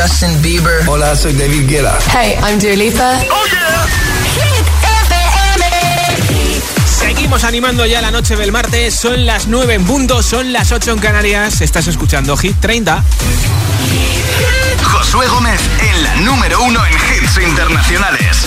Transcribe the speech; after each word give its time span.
Justin 0.00 0.40
Bieber. 0.42 0.86
Hola, 0.86 1.16
soy 1.16 1.32
David 1.32 1.68
Guetta. 1.68 1.98
Hey, 2.12 2.38
I'm 2.46 2.58
Dua 2.60 2.76
Lipa. 2.76 3.20
Oh 3.30 3.46
yeah. 3.50 3.68
Seguimos 6.86 7.42
animando 7.42 7.84
ya 7.84 8.00
la 8.00 8.10
noche 8.10 8.36
del 8.36 8.52
martes. 8.52 8.94
Son 8.94 9.26
las 9.26 9.48
9 9.48 9.74
en 9.74 9.84
punto, 9.84 10.22
son 10.22 10.52
las 10.52 10.70
8 10.70 10.92
en 10.92 10.98
Canarias. 10.98 11.60
Estás 11.62 11.88
escuchando 11.88 12.36
Hit 12.36 12.56
30. 12.60 13.04
Josué 15.10 15.26
Gómez 15.28 15.58
en 15.80 16.02
la 16.02 16.16
número 16.16 16.62
uno 16.62 16.80
en 16.84 16.92
hits 16.92 17.38
internacionales. 17.38 18.46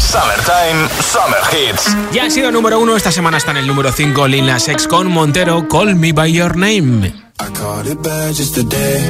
Summertime, 0.00 0.88
Summer 1.00 1.40
Hits. 1.52 1.96
Ya 2.12 2.24
ha 2.24 2.30
sido 2.30 2.50
número 2.50 2.80
uno, 2.80 2.96
esta 2.96 3.12
semana 3.12 3.36
está 3.36 3.52
en 3.52 3.58
el 3.58 3.68
número 3.68 3.92
5 3.92 4.26
Lil 4.26 4.44
Nas 4.44 4.66
X 4.66 4.88
con 4.88 5.06
Montero, 5.06 5.68
Call 5.68 5.94
Me 5.94 6.12
By 6.12 6.32
Your 6.32 6.56
Name. 6.56 7.06
I 7.06 7.52
called 7.52 7.86
it 7.86 8.02
bad 8.02 8.34
just 8.34 8.56
today. 8.56 9.06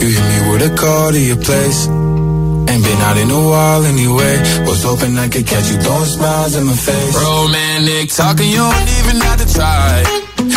You 0.00 0.08
hit 0.08 0.24
me 0.24 0.50
with 0.50 0.62
a 0.68 0.74
call 0.74 1.12
to 1.12 1.20
your 1.20 1.38
place. 1.38 1.86
Ain't 1.86 2.82
been 2.82 3.00
out 3.02 3.16
in 3.16 3.30
a 3.30 3.48
while 3.48 3.84
anyway. 3.86 4.40
Was 4.66 4.82
hoping 4.82 5.16
I 5.16 5.28
could 5.28 5.46
catch 5.46 5.70
you 5.70 5.78
throwing 5.78 6.04
smiles 6.06 6.56
in 6.56 6.64
my 6.64 6.74
face. 6.74 7.14
Romantic 7.14 8.10
talking, 8.10 8.50
you 8.50 8.56
don't 8.56 8.88
even 8.98 9.20
have 9.20 9.38
to 9.38 9.54
try. 9.54 10.25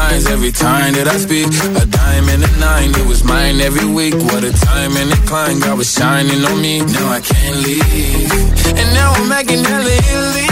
times 0.00 0.26
every 0.26 0.52
time 0.52 0.92
that 0.94 1.08
I 1.08 1.16
speak. 1.26 1.48
A 1.82 1.84
dime 1.86 2.28
and 2.32 2.42
a 2.48 2.52
nine, 2.58 2.90
it 3.00 3.06
was 3.06 3.22
mine 3.24 3.60
every 3.60 3.88
week. 3.98 4.14
What 4.30 4.42
a 4.44 4.52
time 4.52 4.92
and 4.96 5.10
a 5.12 5.20
climb, 5.28 5.60
God 5.60 5.76
was 5.78 5.92
shining 5.92 6.42
on 6.50 6.58
me. 6.60 6.80
Now 6.80 7.08
I 7.18 7.20
can't 7.20 7.56
leave. 7.66 8.32
And 8.80 8.88
now 8.98 9.12
I'm 9.16 9.28
making 9.28 9.62
hella. 9.64 10.49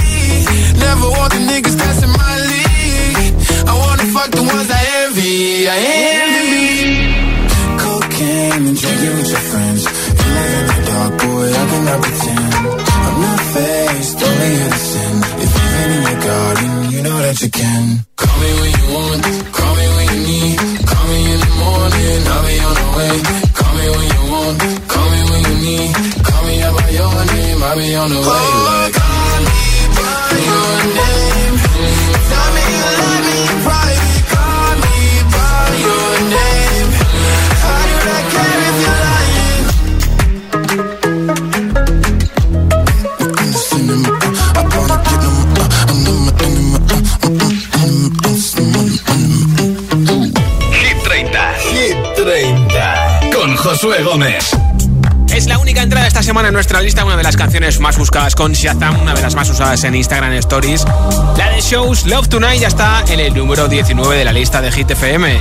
Semana 56.38 56.48
en 56.50 56.54
nuestra 56.54 56.80
lista, 56.80 57.04
una 57.04 57.16
de 57.16 57.24
las 57.24 57.36
canciones 57.36 57.80
más 57.80 57.98
buscadas 57.98 58.36
con 58.36 58.52
Shazam, 58.52 59.02
una 59.02 59.12
de 59.12 59.22
las 59.22 59.34
más 59.34 59.50
usadas 59.50 59.82
en 59.82 59.96
Instagram 59.96 60.34
Stories. 60.34 60.84
La 61.36 61.50
de 61.50 61.60
Shows 61.60 62.06
Love 62.06 62.28
Tonight 62.28 62.60
ya 62.60 62.68
está 62.68 63.02
en 63.08 63.18
el 63.18 63.34
número 63.34 63.66
19 63.66 64.16
de 64.16 64.24
la 64.24 64.32
lista 64.32 64.60
de 64.60 64.70
Hit 64.70 64.88
FM. 64.88 65.40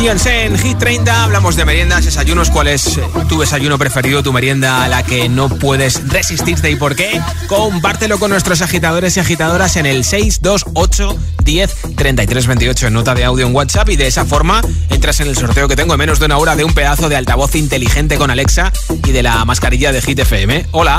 Beyoncé 0.00 0.46
en 0.46 0.56
Hit 0.56 0.78
30. 0.78 1.24
Hablamos 1.24 1.56
de 1.56 1.66
meriendas, 1.66 2.06
desayunos. 2.06 2.48
¿Cuál 2.48 2.68
es 2.68 2.96
eh, 2.96 3.02
tu 3.28 3.38
desayuno 3.38 3.76
preferido, 3.76 4.22
tu 4.22 4.32
merienda 4.32 4.82
a 4.82 4.88
la 4.88 5.02
que 5.02 5.28
no 5.28 5.50
puedes 5.50 6.08
resistirte 6.08 6.70
y 6.70 6.76
por 6.76 6.96
qué? 6.96 7.20
Compártelo 7.48 8.18
con 8.18 8.30
nuestros 8.30 8.62
agitadores 8.62 9.18
y 9.18 9.20
agitadoras 9.20 9.76
en 9.76 9.84
el 9.84 10.04
628 10.04 11.18
10 11.44 11.76
33 11.96 12.46
28 12.46 12.86
en 12.86 12.92
nota 12.94 13.14
de 13.14 13.24
audio 13.24 13.46
en 13.46 13.54
WhatsApp 13.54 13.90
y 13.90 13.96
de 13.96 14.06
esa 14.06 14.24
forma 14.24 14.62
entras 14.88 15.20
en 15.20 15.28
el 15.28 15.36
sorteo 15.36 15.68
que 15.68 15.76
tengo 15.76 15.92
en 15.92 15.98
menos 15.98 16.18
de 16.18 16.24
una 16.24 16.38
hora 16.38 16.56
de 16.56 16.64
un 16.64 16.72
pedazo 16.72 17.10
de 17.10 17.16
altavoz 17.16 17.54
inteligente 17.54 18.16
con 18.16 18.30
Alexa 18.30 18.72
y 19.04 19.12
de 19.12 19.22
la 19.22 19.44
mascarilla 19.44 19.92
de 19.92 20.00
Hit 20.00 20.20
FM. 20.20 20.66
Hola. 20.70 20.96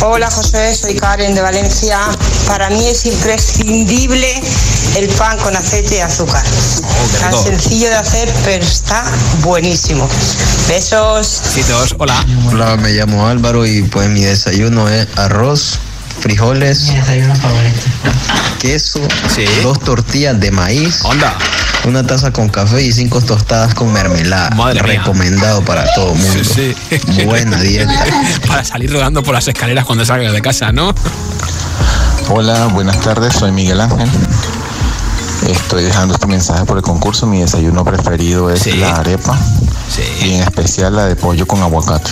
Hola 0.00 0.30
José, 0.30 0.74
soy 0.76 0.94
Karen 0.94 1.34
de 1.34 1.40
Valencia. 1.40 1.98
Para 2.46 2.70
mí 2.70 2.86
es 2.86 3.06
imprescindible 3.06 4.40
el 4.96 5.08
pan 5.08 5.38
con 5.38 5.54
aceite 5.54 5.96
y 5.96 6.00
azúcar. 6.00 6.44
qué 6.44 7.18
Tan 7.18 7.42
sencillo 7.42 7.88
de 7.88 7.96
hacer, 7.96 8.32
pero 8.44 8.64
está 8.64 9.04
buenísimo. 9.42 10.08
Besos. 10.68 11.26
Citos, 11.26 11.94
hola. 11.98 12.24
Hola, 12.50 12.76
me 12.76 12.90
llamo 12.90 13.26
Álvaro 13.26 13.66
y 13.66 13.82
pues 13.82 14.08
mi 14.08 14.22
desayuno 14.22 14.88
es 14.88 15.06
arroz, 15.16 15.78
frijoles, 16.20 16.92
queso, 18.60 19.00
Sí. 19.34 19.44
dos 19.62 19.80
tortillas 19.80 20.38
de 20.40 20.50
maíz, 20.50 21.00
Onda. 21.04 21.34
una 21.84 22.04
taza 22.06 22.32
con 22.32 22.48
café 22.48 22.82
y 22.82 22.92
cinco 22.92 23.20
tostadas 23.20 23.74
con 23.74 23.92
mermelada. 23.92 24.50
Madre 24.50 24.82
mía. 24.82 24.98
Recomendado 24.98 25.62
para 25.62 25.84
todo 25.94 26.14
mundo. 26.14 26.44
Sí, 26.44 26.74
sí. 27.14 27.24
Buena 27.24 27.60
dieta. 27.60 28.04
Para 28.46 28.64
salir 28.64 28.92
rodando 28.92 29.22
por 29.22 29.34
las 29.34 29.46
escaleras 29.48 29.84
cuando 29.84 30.04
salgas 30.04 30.32
de 30.32 30.42
casa, 30.42 30.72
¿no? 30.72 30.94
Hola, 32.28 32.66
buenas 32.66 33.00
tardes, 33.00 33.34
soy 33.34 33.52
Miguel 33.52 33.80
Ángel. 33.80 34.08
Estoy 35.42 35.84
dejando 35.84 36.14
este 36.14 36.26
mensaje 36.26 36.64
por 36.64 36.76
el 36.76 36.82
concurso. 36.82 37.26
Mi 37.26 37.40
desayuno 37.40 37.84
preferido 37.84 38.50
es 38.50 38.62
Sí. 38.62 38.72
la 38.72 38.96
arepa 38.96 39.38
y 40.22 40.34
en 40.34 40.42
especial 40.42 40.96
la 40.96 41.06
de 41.06 41.16
pollo 41.16 41.46
con 41.46 41.62
aguacate. 41.62 42.10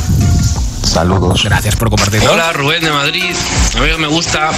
Saludos. 0.82 1.42
Gracias 1.44 1.76
por 1.76 1.88
compartirlo. 1.90 2.32
Hola, 2.32 2.52
Rubén 2.52 2.84
de 2.84 2.90
Madrid. 2.92 3.34
A 3.76 3.80
mí 3.80 3.88
me 3.98 4.06
gusta 4.06 4.50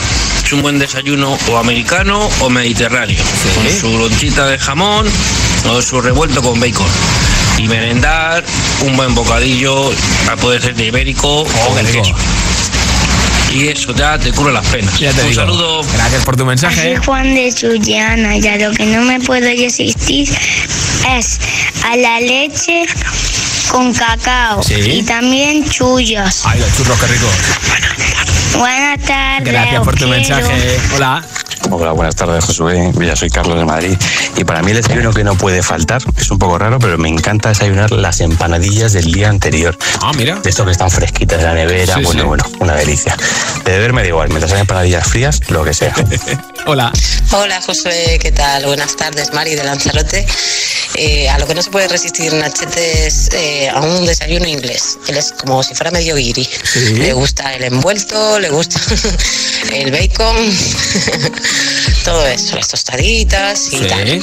es 0.44 0.52
un 0.52 0.61
buen 0.62 0.78
desayuno 0.78 1.38
o 1.50 1.56
americano 1.56 2.28
o 2.40 2.50
mediterráneo, 2.50 3.23
con 3.54 3.70
su 3.80 3.96
lonchita 3.99 4.46
de 4.46 4.58
jamón 4.58 5.06
o 5.70 5.80
su 5.80 6.00
revuelto 6.00 6.42
con 6.42 6.58
bacon. 6.61 6.87
Y 7.58 7.68
merendar 7.68 8.44
un 8.85 8.96
buen 8.96 9.14
bocadillo, 9.14 9.90
a 10.30 10.37
poder 10.37 10.61
ser 10.61 10.75
de 10.75 10.87
ibérico 10.87 11.40
o 11.42 11.44
qué 11.44 11.82
con 11.82 11.87
rico. 11.87 12.02
queso. 12.02 12.16
Y 13.52 13.68
eso 13.68 13.94
ya 13.94 14.18
te 14.18 14.32
cura 14.32 14.52
las 14.52 14.66
penas. 14.66 14.98
Ya 14.98 15.12
te 15.12 15.22
un 15.22 15.30
digo. 15.30 15.40
saludo. 15.42 15.82
Gracias 15.94 16.24
por 16.24 16.36
tu 16.36 16.44
mensaje. 16.44 16.94
Soy 16.94 16.96
Juan 17.04 17.34
de 17.34 17.50
Sullana, 17.52 18.36
ya 18.38 18.56
lo 18.56 18.72
que 18.72 18.86
no 18.86 19.02
me 19.02 19.18
puedo 19.20 19.40
resistir 19.46 20.28
es 21.16 21.38
a 21.84 21.96
la 21.96 22.20
leche 22.20 22.84
con 23.70 23.92
cacao. 23.94 24.62
Sí. 24.62 24.74
Y 24.74 25.02
también 25.02 25.68
chullos. 25.68 26.42
Ay, 26.44 26.60
los 26.60 26.76
churros, 26.76 26.98
qué 27.00 27.06
rico. 27.06 27.26
Buenas 28.58 29.00
tardes. 29.02 29.52
Gracias 29.52 29.84
por 29.84 29.94
tu 29.94 30.04
quiero. 30.04 30.16
mensaje. 30.16 30.80
Hola. 30.94 31.22
Hola, 31.70 31.92
buenas 31.92 32.14
tardes, 32.14 32.44
Josué. 32.44 32.92
Mira, 32.96 33.16
soy 33.16 33.28
Carlos 33.28 33.58
de 33.58 33.64
Madrid. 33.64 33.96
Y 34.36 34.44
para 34.44 34.62
mí 34.62 34.70
el 34.70 34.76
desayuno 34.76 35.12
que 35.12 35.25
no 35.25 35.34
puede 35.34 35.62
faltar, 35.62 36.00
es 36.16 36.30
un 36.30 36.38
poco 36.38 36.58
raro, 36.58 36.78
pero 36.78 36.96
me 36.96 37.08
encanta 37.08 37.48
desayunar 37.48 37.90
las 37.90 38.20
empanadillas 38.20 38.92
del 38.92 39.10
día 39.10 39.28
anterior. 39.28 39.76
Ah, 40.00 40.12
mira. 40.16 40.36
De 40.36 40.50
estos 40.50 40.64
que 40.64 40.72
están 40.72 40.90
fresquitas 40.90 41.38
de 41.38 41.44
la 41.44 41.54
nevera. 41.54 41.94
Sí, 41.94 42.02
bueno, 42.04 42.20
sí. 42.22 42.26
bueno, 42.26 42.44
una 42.60 42.75
delicia. 42.75 43.16
De 43.64 43.72
beber 43.72 43.92
me 43.92 44.02
da 44.02 44.08
igual, 44.08 44.28
mientras 44.28 44.50
sean 44.50 44.60
empanadillas 44.60 45.06
frías, 45.08 45.40
lo 45.50 45.64
que 45.64 45.75
sea. 45.75 45.92
Hola. 46.66 46.92
Hola 47.32 47.61
Josué, 47.62 48.18
¿qué 48.20 48.32
tal? 48.32 48.66
Buenas 48.66 48.96
tardes, 48.96 49.32
Mari 49.32 49.54
de 49.54 49.62
Lanzarote. 49.64 50.26
Eh, 50.96 51.28
a 51.28 51.38
lo 51.38 51.46
que 51.46 51.54
no 51.54 51.62
se 51.62 51.70
puede 51.70 51.87
resistir 51.88 52.32
Nachete 52.32 53.06
es 53.06 53.28
eh, 53.32 53.68
a 53.68 53.80
un 53.80 54.04
desayuno 54.06 54.46
inglés. 54.46 54.99
Él 55.08 55.16
es 55.16 55.32
como 55.32 55.62
si 55.62 55.75
fuera 55.75 55.90
medio 55.90 56.16
guiri. 56.16 56.49
Le 56.94 57.12
gusta 57.12 57.54
el 57.54 57.64
envuelto, 57.64 58.38
le 58.40 58.49
gusta 58.50 58.80
el 59.73 59.90
bacon, 59.92 60.37
todo 62.04 62.26
eso, 62.26 62.56
las 62.56 62.68
tostaditas 62.68 63.66
y 63.73 63.78
Sí. 63.78 63.87
tal. 63.87 64.23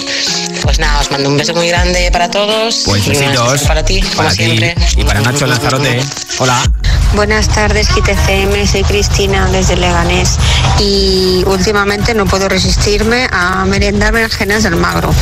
Pues 0.63 0.79
nada, 0.79 0.99
os 1.01 1.11
mando 1.11 1.29
un 1.29 1.37
beso 1.37 1.53
muy 1.53 1.67
grande 1.69 2.09
para 2.11 2.29
todos. 2.29 2.81
Pues 2.85 3.05
y 3.07 3.09
besitos. 3.11 3.61
para 3.63 3.85
ti, 3.85 4.01
como 4.01 4.15
Para 4.15 4.31
siempre. 4.31 4.75
y 4.97 5.03
para 5.03 5.21
Nacho 5.21 5.45
Lanzarote. 5.45 6.01
Hola. 6.39 6.71
Buenas 7.15 7.47
tardes, 7.47 7.89
GTCM, 7.89 8.65
soy 8.65 8.83
Cristina 8.83 9.47
desde 9.51 9.77
Leganés 9.77 10.39
y 10.79 11.43
últimamente 11.45 12.15
no 12.15 12.25
puedo 12.25 12.49
resistirme 12.49 13.27
a 13.31 13.63
merendar 13.65 14.11
berenjenas 14.11 14.63
del 14.63 14.77
magro. 14.77 15.13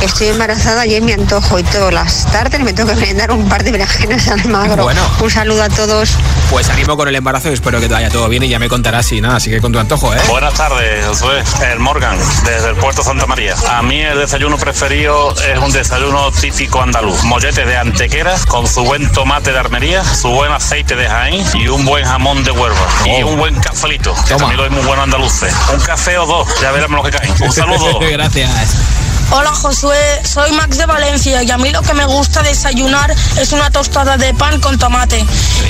Estoy 0.00 0.28
embarazada 0.28 0.86
y 0.86 0.94
es 0.94 1.02
mi 1.02 1.12
antojo 1.12 1.58
y 1.58 1.62
todas 1.64 1.92
las 1.92 2.26
tardes 2.32 2.60
me 2.60 2.72
tengo 2.72 2.88
que 2.94 2.96
merendar 2.96 3.30
un 3.30 3.46
par 3.46 3.62
de 3.62 3.72
berenjenas 3.72 4.28
al 4.28 4.46
magro. 4.46 4.84
Bueno. 4.84 5.02
Un 5.20 5.30
saludo 5.30 5.62
a 5.64 5.68
todos. 5.68 6.16
Pues 6.48 6.70
ánimo 6.70 6.96
con 6.96 7.08
el 7.08 7.14
embarazo 7.14 7.50
y 7.50 7.52
espero 7.52 7.78
que 7.78 7.88
te 7.88 7.94
vaya 7.94 8.08
todo 8.08 8.26
bien 8.30 8.42
y 8.42 8.48
ya 8.48 8.58
me 8.58 8.68
contarás 8.70 9.06
si 9.06 9.20
nada, 9.20 9.36
así 9.36 9.50
que 9.50 9.60
con 9.60 9.70
tu 9.70 9.78
antojo, 9.78 10.14
¿eh? 10.14 10.20
Buenas 10.28 10.54
tardes, 10.54 11.04
Josué. 11.06 11.42
El 11.70 11.78
Morgan, 11.78 12.18
desde 12.44 12.70
el 12.70 12.76
puerto 12.76 13.02
Santa 13.02 13.26
María. 13.26 13.54
A 13.68 13.82
mí 13.82 14.00
el 14.00 14.18
desayuno 14.18 14.56
preferido 14.56 15.34
es 15.36 15.58
un 15.58 15.72
desayuno 15.72 16.30
típico 16.32 16.80
andaluz. 16.80 17.22
Mollete 17.24 17.66
de 17.66 17.76
antequera 17.76 18.34
con 18.48 18.66
su 18.66 18.82
buen 18.82 19.12
tomate 19.12 19.52
de 19.52 19.58
armería, 19.58 20.02
su 20.04 20.30
buen 20.30 20.50
aceite 20.50 20.96
de 20.96 21.06
Jaén 21.06 21.33
y 21.54 21.68
un 21.68 21.84
buen 21.84 22.04
jamón 22.04 22.44
de 22.44 22.50
Huelva. 22.50 22.88
Y 23.04 23.22
un 23.22 23.36
buen 23.36 23.54
cafelito, 23.56 24.14
que 24.26 24.34
también 24.34 24.56
lo 24.56 24.66
es 24.66 24.70
muy 24.70 24.82
bueno 24.84 25.02
andaluces. 25.02 25.54
Un 25.72 25.80
café 25.80 26.18
o 26.18 26.26
dos, 26.26 26.48
ya 26.60 26.70
veremos 26.70 26.96
lo 26.96 27.02
que 27.02 27.16
cae. 27.16 27.30
Un 27.40 27.52
saludo. 27.52 27.98
Gracias. 28.12 29.13
Hola 29.36 29.52
Josué, 29.52 29.98
soy 30.22 30.52
Max 30.52 30.78
de 30.78 30.86
Valencia 30.86 31.42
y 31.42 31.50
a 31.50 31.58
mí 31.58 31.70
lo 31.70 31.82
que 31.82 31.92
me 31.92 32.04
gusta 32.06 32.40
desayunar 32.44 33.12
es 33.36 33.50
una 33.50 33.68
tostada 33.68 34.16
de 34.16 34.32
pan 34.32 34.60
con 34.60 34.78
tomate 34.78 35.24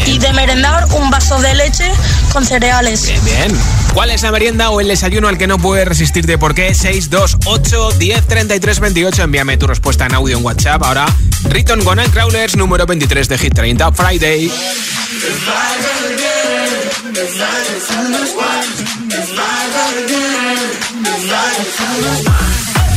y 0.05 0.19
de 0.19 0.35
merendar 0.35 0.87
un 0.93 1.09
vaso 1.09 1.41
de 1.41 1.55
leche 1.55 1.91
con 2.31 2.45
cereales. 2.45 3.07
Bien, 3.07 3.25
bien. 3.25 3.61
¿Cuál 3.95 4.11
es 4.11 4.21
la 4.21 4.31
merienda 4.33 4.69
o 4.69 4.83
el 4.83 4.89
desayuno 4.89 5.29
al 5.29 5.39
que 5.39 5.47
no 5.47 5.57
puedes 5.57 5.89
resistirte? 5.89 6.37
¿Por 6.37 6.55
qué? 6.55 6.75
628 6.75 7.93
10 7.93 8.27
33 8.27 8.81
28. 8.81 9.23
Envíame 9.23 9.57
tu 9.57 9.67
respuesta 9.67 10.05
en 10.05 10.15
audio 10.15 10.37
en 10.37 10.45
WhatsApp. 10.45 10.83
Ahora, 10.83 11.07
Riton 11.45 11.83
Gonan 11.85 12.11
Crawlers, 12.11 12.57
número 12.57 12.85
23 12.85 13.29
de 13.31 13.39
Hit 13.39 13.55
30 13.55 13.93
Friday. 13.93 14.53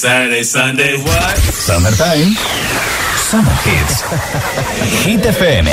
Saturday, 0.00 0.42
Sunday, 0.42 0.96
what? 0.96 1.36
Summertime. 1.36 2.32
Summer 3.18 3.50
Hits. 3.50 4.00
Hit 5.04 5.20
FM. 5.20 5.66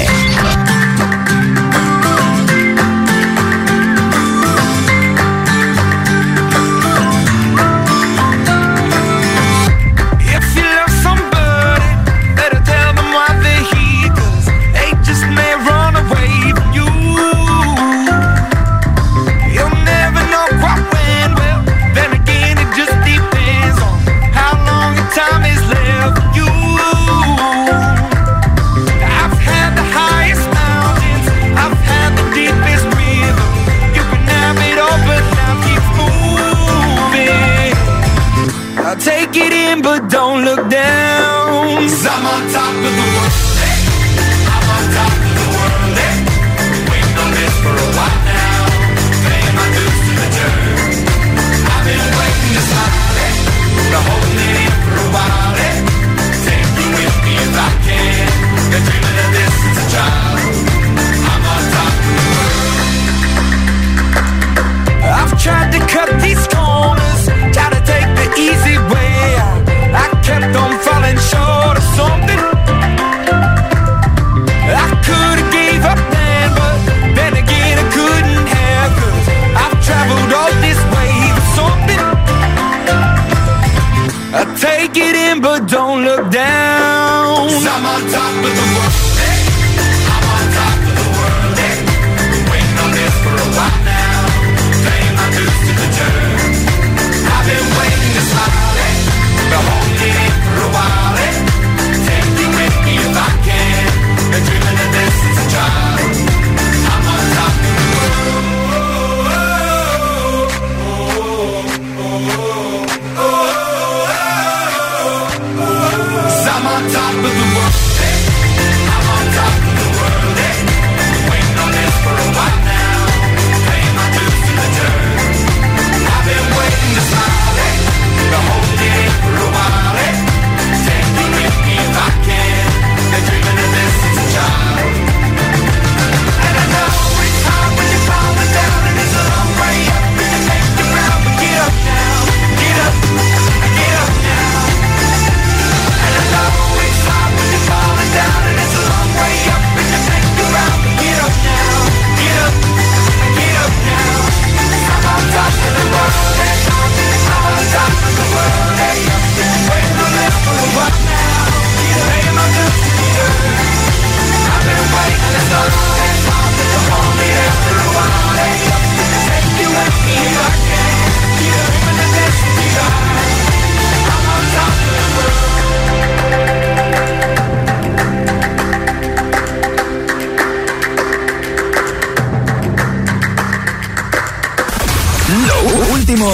Ánimo. 186.18 186.34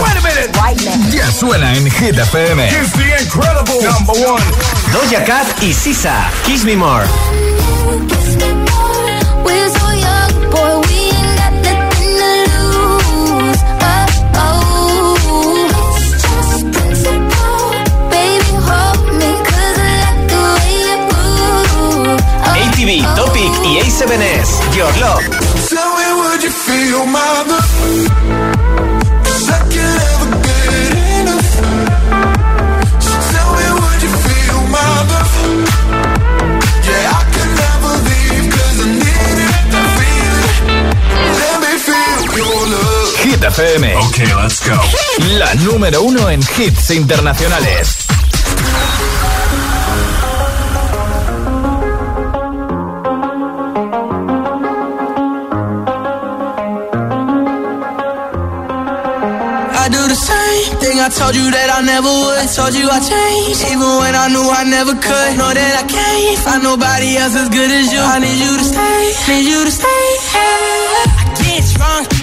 Ya 1.11 1.31
suena 1.31 1.73
en 1.75 1.91
Hit 1.91 2.17
FM. 2.17 2.67
It's 2.69 2.93
the 2.93 3.23
incredible 3.23 3.81
number 3.83 4.13
one. 4.13 4.43
Doja 4.93 5.23
Cat 5.25 5.61
y 5.61 5.73
Sisa. 5.73 6.29
Kiss 6.45 6.63
Me 6.63 6.75
More. 6.75 7.03
ATV, 22.55 23.15
Topic 23.15 23.51
y 23.65 23.79
Ace 23.79 24.05
Your 24.75 24.97
Love. 24.99 25.21
Tell 25.69 25.95
me, 25.97 26.13
would 26.21 26.43
you 26.43 26.49
feel 26.49 27.05
my 27.05 27.43
love? 27.47 28.52
Hit 43.43 44.35
let's 44.37 44.61
go. 44.61 44.79
La 45.37 45.53
número 45.55 46.01
uno 46.01 46.29
en 46.29 46.39
hits 46.39 46.91
internacionales. 46.91 47.97
I 59.75 59.89
do 59.89 60.07
the 60.07 60.15
same 60.15 60.77
thing 60.79 61.01
I 61.01 61.09
told 61.09 61.35
you 61.35 61.51
that 61.51 61.69
I 61.75 61.81
never 61.83 62.07
would. 62.07 62.47
Told 62.55 62.73
you 62.73 62.87
I 62.89 62.99
changed, 63.01 63.61
even 63.67 63.97
when 63.99 64.15
I 64.15 64.29
knew 64.29 64.49
I 64.49 64.63
never 64.63 64.93
could. 64.93 65.37
Know 65.37 65.51
that 65.53 65.83
I 65.83 65.85
can't 65.85 66.39
find 66.39 66.63
nobody 66.63 67.17
else 67.17 67.35
as 67.35 67.49
good 67.49 67.69
as 67.69 67.91
you. 67.91 67.99
I 67.99 68.19
need 68.19 68.39
you 68.39 68.57
to 68.57 68.63
stay, 68.63 69.11
need 69.27 69.49
you 69.51 69.65
to 69.65 69.71
stay. 69.71 70.03
Yeah. 70.31 71.03
I 71.23 71.43
get 71.43 71.63
drunk 71.75 72.22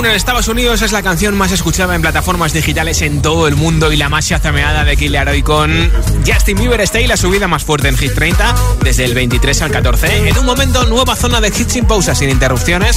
1 0.00 0.08
en 0.08 0.16
Estados 0.16 0.48
Unidos 0.48 0.80
es 0.80 0.92
la 0.92 1.02
canción 1.02 1.36
más 1.36 1.52
escuchada 1.52 1.94
en 1.94 2.00
plataformas 2.00 2.54
digitales 2.54 3.02
en 3.02 3.20
todo 3.20 3.46
el 3.46 3.54
mundo 3.54 3.92
y 3.92 3.98
la 3.98 4.08
más 4.08 4.26
chazameada 4.26 4.82
de 4.82 4.96
Killer 4.96 5.28
Hoy 5.28 5.42
con 5.42 5.70
Justin 6.26 6.56
Bieber 6.56 6.80
Stay, 6.80 7.06
la 7.06 7.18
subida 7.18 7.48
más 7.48 7.64
fuerte 7.64 7.88
en 7.88 7.98
Hit 7.98 8.14
30 8.14 8.54
desde 8.82 9.04
el 9.04 9.12
23 9.12 9.60
al 9.60 9.70
14. 9.70 10.26
En 10.30 10.38
un 10.38 10.46
momento, 10.46 10.86
nueva 10.86 11.16
zona 11.16 11.42
de 11.42 11.48
hits 11.48 11.74
sin 11.74 11.84
pausas, 11.84 12.16
sin 12.16 12.30
interrupciones, 12.30 12.96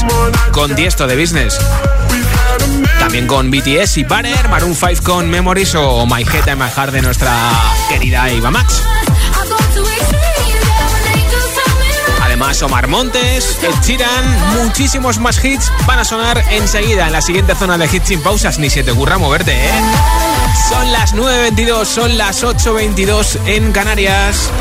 con 0.54 0.78
Diesto 0.78 1.06
de 1.06 1.18
Business. 1.18 1.60
También 3.00 3.28
con 3.28 3.52
BTS 3.52 3.98
y 3.98 4.06
Banner, 4.06 4.48
Maroon 4.48 4.74
5 4.74 5.04
con 5.04 5.30
Memories 5.30 5.76
o 5.76 6.06
My 6.06 6.22
Head 6.22 6.48
and 6.48 6.62
My 6.62 6.70
Heart 6.70 6.94
de 6.94 7.02
nuestra 7.02 7.34
querida 7.90 8.32
Iva 8.32 8.50
Max. 8.50 8.82
Además, 12.44 12.62
Omar 12.64 12.88
Montes, 12.90 13.58
Sheeran, 13.84 14.58
muchísimos 14.62 15.18
más 15.18 15.42
hits 15.46 15.72
van 15.88 16.00
a 16.00 16.04
sonar 16.04 16.44
enseguida 16.52 17.08
en 17.08 17.14
la 17.14 17.22
siguiente 17.22 17.56
zona 17.56 17.78
de 17.78 17.86
hits 17.86 18.10
sin 18.10 18.22
pausas. 18.22 18.60
Ni 18.60 18.70
se 18.70 18.84
te 18.84 18.92
ocurra 18.92 19.18
moverte, 19.18 19.54
¿eh? 19.54 19.72
Son 20.68 20.92
las 20.92 21.16
9.22, 21.16 21.86
son 21.86 22.18
las 22.18 22.44
8.22 22.44 23.38
en 23.46 23.72
Canarias. 23.72 24.52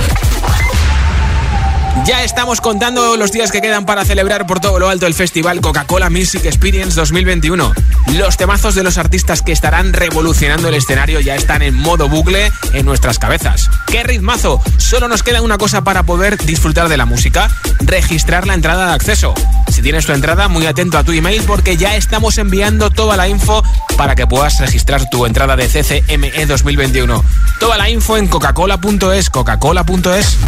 Ya 2.06 2.24
estamos 2.24 2.60
contando 2.60 3.16
los 3.16 3.32
días 3.32 3.52
que 3.52 3.60
quedan 3.60 3.84
para 3.84 4.04
celebrar 4.04 4.46
por 4.46 4.60
todo 4.60 4.78
lo 4.80 4.88
alto 4.88 5.06
el 5.06 5.14
festival 5.14 5.60
Coca-Cola 5.60 6.10
Music 6.10 6.44
Experience 6.44 6.96
2021. 6.96 7.72
Los 8.14 8.36
temazos 8.36 8.74
de 8.74 8.82
los 8.82 8.98
artistas 8.98 9.42
que 9.42 9.52
estarán 9.52 9.92
revolucionando 9.92 10.68
el 10.68 10.74
escenario 10.74 11.20
ya 11.20 11.36
están 11.36 11.62
en 11.62 11.74
modo 11.74 12.08
bucle 12.08 12.50
en 12.72 12.86
nuestras 12.86 13.18
cabezas. 13.18 13.70
¡Qué 13.86 14.02
ritmazo! 14.02 14.60
Solo 14.78 15.06
nos 15.06 15.22
queda 15.22 15.42
una 15.42 15.58
cosa 15.58 15.84
para 15.84 16.02
poder 16.02 16.38
disfrutar 16.38 16.88
de 16.88 16.96
la 16.96 17.04
música, 17.04 17.48
registrar 17.80 18.46
la 18.46 18.54
entrada 18.54 18.88
de 18.88 18.94
acceso. 18.94 19.34
Si 19.70 19.80
tienes 19.80 20.04
tu 20.04 20.12
entrada, 20.12 20.48
muy 20.48 20.66
atento 20.66 20.98
a 20.98 21.04
tu 21.04 21.12
email 21.12 21.42
porque 21.44 21.76
ya 21.76 21.94
estamos 21.94 22.36
enviando 22.38 22.90
toda 22.90 23.16
la 23.16 23.28
info 23.28 23.62
para 23.96 24.14
que 24.14 24.26
puedas 24.26 24.58
registrar 24.58 25.08
tu 25.08 25.24
entrada 25.24 25.56
de 25.56 25.68
CCME 25.68 26.46
2021. 26.46 27.24
Toda 27.60 27.78
la 27.78 27.88
info 27.88 28.16
en 28.16 28.26
coca-cola.es, 28.26 29.30
coca-cola.es. 29.30 30.38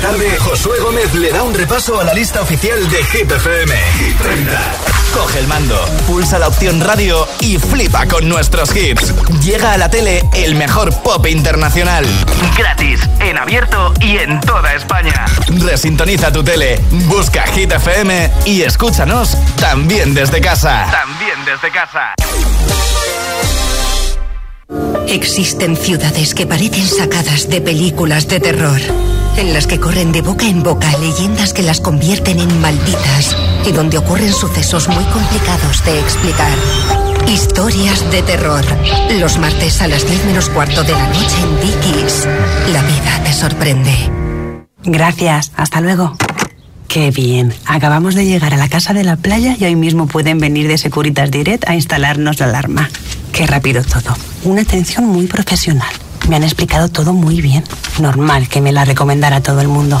Tarde, 0.00 0.38
Josué 0.38 0.78
Gómez 0.80 1.12
le 1.14 1.30
da 1.32 1.42
un 1.42 1.54
repaso 1.54 2.00
a 2.00 2.04
la 2.04 2.14
lista 2.14 2.40
oficial 2.40 2.88
de 2.88 3.02
Hit 3.04 3.30
FM. 3.30 3.74
Hit 3.98 4.16
30. 4.18 4.60
Coge 5.12 5.38
el 5.40 5.48
mando, 5.48 5.76
pulsa 6.06 6.38
la 6.38 6.48
opción 6.48 6.80
radio 6.80 7.26
y 7.40 7.58
flipa 7.58 8.06
con 8.06 8.28
nuestros 8.28 8.74
hits. 8.76 9.12
Llega 9.42 9.72
a 9.72 9.78
la 9.78 9.90
tele 9.90 10.22
el 10.34 10.54
mejor 10.54 10.94
pop 11.02 11.26
internacional. 11.26 12.06
Gratis, 12.56 13.00
en 13.20 13.38
abierto 13.38 13.92
y 14.00 14.18
en 14.18 14.40
toda 14.40 14.74
España. 14.74 15.24
Resintoniza 15.48 16.32
tu 16.32 16.44
tele, 16.44 16.80
busca 17.06 17.46
Hit 17.48 17.72
FM 17.72 18.30
y 18.44 18.62
escúchanos 18.62 19.36
también 19.58 20.14
desde 20.14 20.40
casa. 20.40 20.86
También 20.90 21.44
desde 21.44 21.70
casa. 21.72 22.14
Existen 25.10 25.76
ciudades 25.76 26.34
que 26.34 26.46
parecen 26.46 26.86
sacadas 26.86 27.48
de 27.48 27.62
películas 27.62 28.28
de 28.28 28.40
terror, 28.40 28.78
en 29.38 29.54
las 29.54 29.66
que 29.66 29.80
corren 29.80 30.12
de 30.12 30.20
boca 30.20 30.46
en 30.46 30.62
boca 30.62 30.86
leyendas 30.98 31.54
que 31.54 31.62
las 31.62 31.80
convierten 31.80 32.38
en 32.38 32.60
malditas 32.60 33.34
y 33.66 33.72
donde 33.72 33.96
ocurren 33.96 34.32
sucesos 34.32 34.86
muy 34.88 35.04
complicados 35.04 35.82
de 35.84 35.98
explicar. 35.98 36.52
Historias 37.26 38.10
de 38.10 38.22
terror. 38.22 38.64
Los 39.18 39.38
martes 39.38 39.80
a 39.80 39.88
las 39.88 40.06
10 40.06 40.26
menos 40.26 40.50
cuarto 40.50 40.82
de 40.82 40.92
la 40.92 41.06
noche 41.08 41.36
en 41.42 41.60
Dickies. 41.60 42.28
La 42.72 42.82
vida 42.82 43.22
te 43.24 43.32
sorprende. 43.32 43.94
Gracias, 44.84 45.52
hasta 45.56 45.80
luego. 45.80 46.16
Qué 46.88 47.10
bien. 47.10 47.52
Acabamos 47.66 48.14
de 48.14 48.24
llegar 48.24 48.54
a 48.54 48.56
la 48.56 48.70
casa 48.70 48.94
de 48.94 49.04
la 49.04 49.16
playa 49.16 49.54
y 49.60 49.64
hoy 49.64 49.76
mismo 49.76 50.06
pueden 50.06 50.38
venir 50.38 50.68
de 50.68 50.78
Securitas 50.78 51.30
Direct 51.30 51.68
a 51.68 51.74
instalarnos 51.74 52.40
la 52.40 52.46
alarma. 52.46 52.88
Qué 53.30 53.46
rápido 53.46 53.84
todo. 53.84 54.16
Una 54.44 54.62
atención 54.62 55.04
muy 55.04 55.26
profesional. 55.26 55.92
Me 56.30 56.36
han 56.36 56.44
explicado 56.44 56.88
todo 56.88 57.12
muy 57.12 57.42
bien. 57.42 57.62
Normal 58.00 58.48
que 58.48 58.62
me 58.62 58.72
la 58.72 58.86
recomendara 58.86 59.42
todo 59.42 59.60
el 59.60 59.68
mundo. 59.68 60.00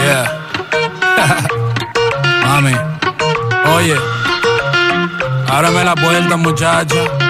Yeah. 0.00 0.26
Mami, 2.44 2.74
oye, 3.76 3.96
ábreme 5.48 5.84
la 5.84 5.94
puerta, 5.94 6.36
muchacha. 6.36 7.27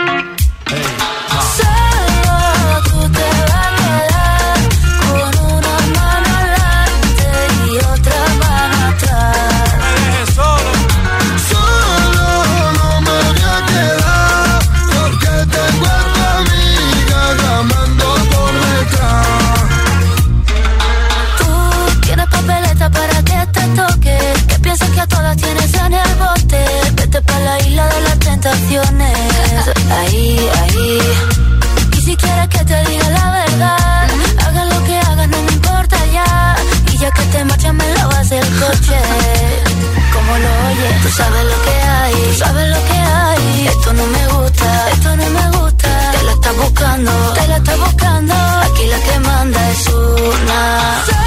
Como 38.68 40.36
lo 40.36 40.68
oyes, 40.68 41.02
tú 41.02 41.08
sabes 41.08 41.44
lo 41.44 41.62
que 41.62 41.70
hay, 41.70 42.12
tú 42.12 42.34
sabes 42.34 42.68
lo 42.68 42.84
que 42.84 42.98
hay. 42.98 43.66
Esto 43.66 43.92
no 43.94 44.06
me 44.06 44.26
gusta, 44.28 44.90
esto 44.90 45.16
no 45.16 45.30
me 45.30 45.58
gusta. 45.58 46.10
Te 46.12 46.22
la 46.24 46.32
estás 46.32 46.56
buscando, 46.56 47.12
te 47.32 47.48
la 47.48 47.56
estás 47.56 47.78
buscando. 47.78 48.34
Aquí 48.34 48.86
la 48.86 49.00
que 49.00 49.20
manda 49.20 49.70
es 49.70 49.88
una. 49.88 51.17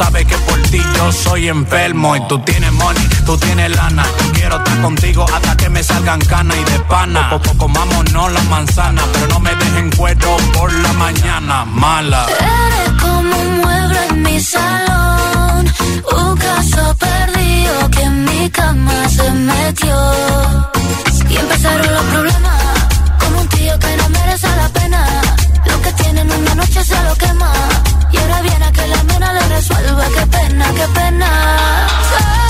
Sabes 0.00 0.24
que 0.24 0.38
por 0.48 0.58
ti 0.70 0.82
yo 0.96 1.12
soy 1.12 1.48
enfermo. 1.48 2.16
Y 2.16 2.20
tú 2.28 2.38
tienes 2.40 2.72
money, 2.72 3.06
tú 3.26 3.36
tienes 3.36 3.70
lana. 3.76 4.04
Quiero 4.32 4.56
estar 4.56 4.80
contigo 4.80 5.26
hasta 5.34 5.56
que 5.56 5.68
me 5.68 5.82
salgan 5.82 6.20
canas 6.20 6.56
y 6.62 6.64
de 6.72 6.78
pana. 6.92 7.30
Poco 7.30 7.52
comámonos 7.58 8.32
la 8.32 8.42
manzana, 8.54 9.02
pero 9.12 9.26
no 9.28 9.40
me 9.40 9.54
dejen 9.62 9.90
cuero 9.98 10.36
por 10.54 10.72
la 10.72 10.92
mañana. 11.04 11.64
Mala. 11.64 12.26
Eres 12.28 12.92
como 13.02 13.32
un 13.44 13.60
mueble 13.60 14.00
en 14.10 14.22
mi 14.22 14.40
salón, 14.40 15.62
un 16.18 16.36
caso 16.36 16.82
perdido 17.06 17.90
que 17.94 18.02
en 18.02 18.24
mi 18.24 18.50
cama 18.50 18.96
se 19.16 19.30
metió. 19.50 19.96
Y 21.32 21.36
empezaron 21.36 21.92
los 21.96 22.04
problemas, 22.14 22.62
como 23.20 23.40
un 23.42 23.48
tío 23.48 23.78
que 23.78 23.96
no 23.98 24.08
merece 24.08 24.48
la 24.62 24.68
pena. 24.78 25.00
Lo 25.70 25.82
que 25.82 25.92
tiene 25.92 26.20
en 26.22 26.32
una 26.32 26.54
noche 26.54 26.84
se 26.84 26.98
lo 27.06 27.14
quema. 27.16 27.69
Resuelva. 29.60 30.04
Qué 30.16 30.26
pena, 30.26 30.64
qué 30.74 30.86
pena. 30.94 32.49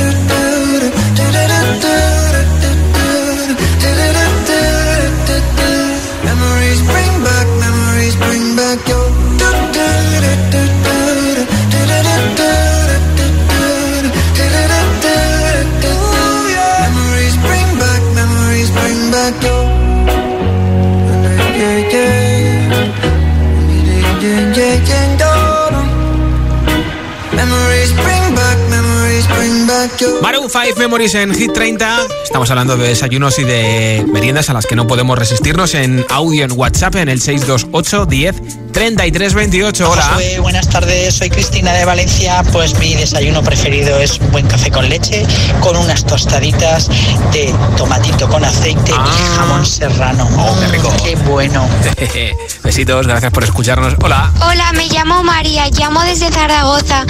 Maroon 30.21 30.49
5 30.49 30.79
Memories 30.79 31.15
en 31.15 31.33
Hit 31.33 31.53
30. 31.53 32.07
Estamos 32.23 32.49
hablando 32.49 32.75
de 32.77 32.87
desayunos 32.87 33.37
y 33.39 33.43
de 33.43 34.05
meriendas 34.11 34.49
a 34.49 34.53
las 34.53 34.65
que 34.65 34.75
no 34.75 34.87
podemos 34.87 35.17
resistirnos 35.17 35.75
en 35.75 36.05
audio 36.09 36.43
en 36.43 36.51
WhatsApp 36.53 36.95
en 36.95 37.09
el 37.09 37.21
628 37.21 38.05
10 38.05 38.41
33 38.71 39.33
28. 39.33 39.89
Hola. 39.89 40.01
Josué, 40.01 40.39
buenas 40.39 40.69
tardes, 40.69 41.15
soy 41.15 41.29
Cristina 41.29 41.73
de 41.73 41.85
Valencia. 41.85 42.43
Pues 42.51 42.77
mi 42.79 42.95
desayuno 42.95 43.43
preferido 43.43 43.99
es 43.99 44.17
un 44.19 44.31
buen 44.31 44.47
café 44.47 44.71
con 44.71 44.89
leche 44.89 45.25
con 45.59 45.75
unas 45.75 46.05
tostaditas 46.05 46.89
de 47.31 47.53
tomatito 47.77 48.27
con 48.27 48.43
aceite 48.43 48.91
y 48.91 49.37
jamón 49.37 49.65
serrano. 49.65 50.27
Oh, 50.37 50.55
qué 50.59 50.67
rico. 50.67 50.93
Qué 51.03 51.15
bueno. 51.27 51.67
Besitos, 52.63 53.07
gracias 53.07 53.31
por 53.31 53.43
escucharnos. 53.43 53.95
Hola. 54.01 54.31
Hola, 54.41 54.71
me 54.73 54.87
llamo 54.87 55.21
María, 55.23 55.69
llamo 55.69 56.01
desde 56.03 56.31
Zaragoza 56.31 57.05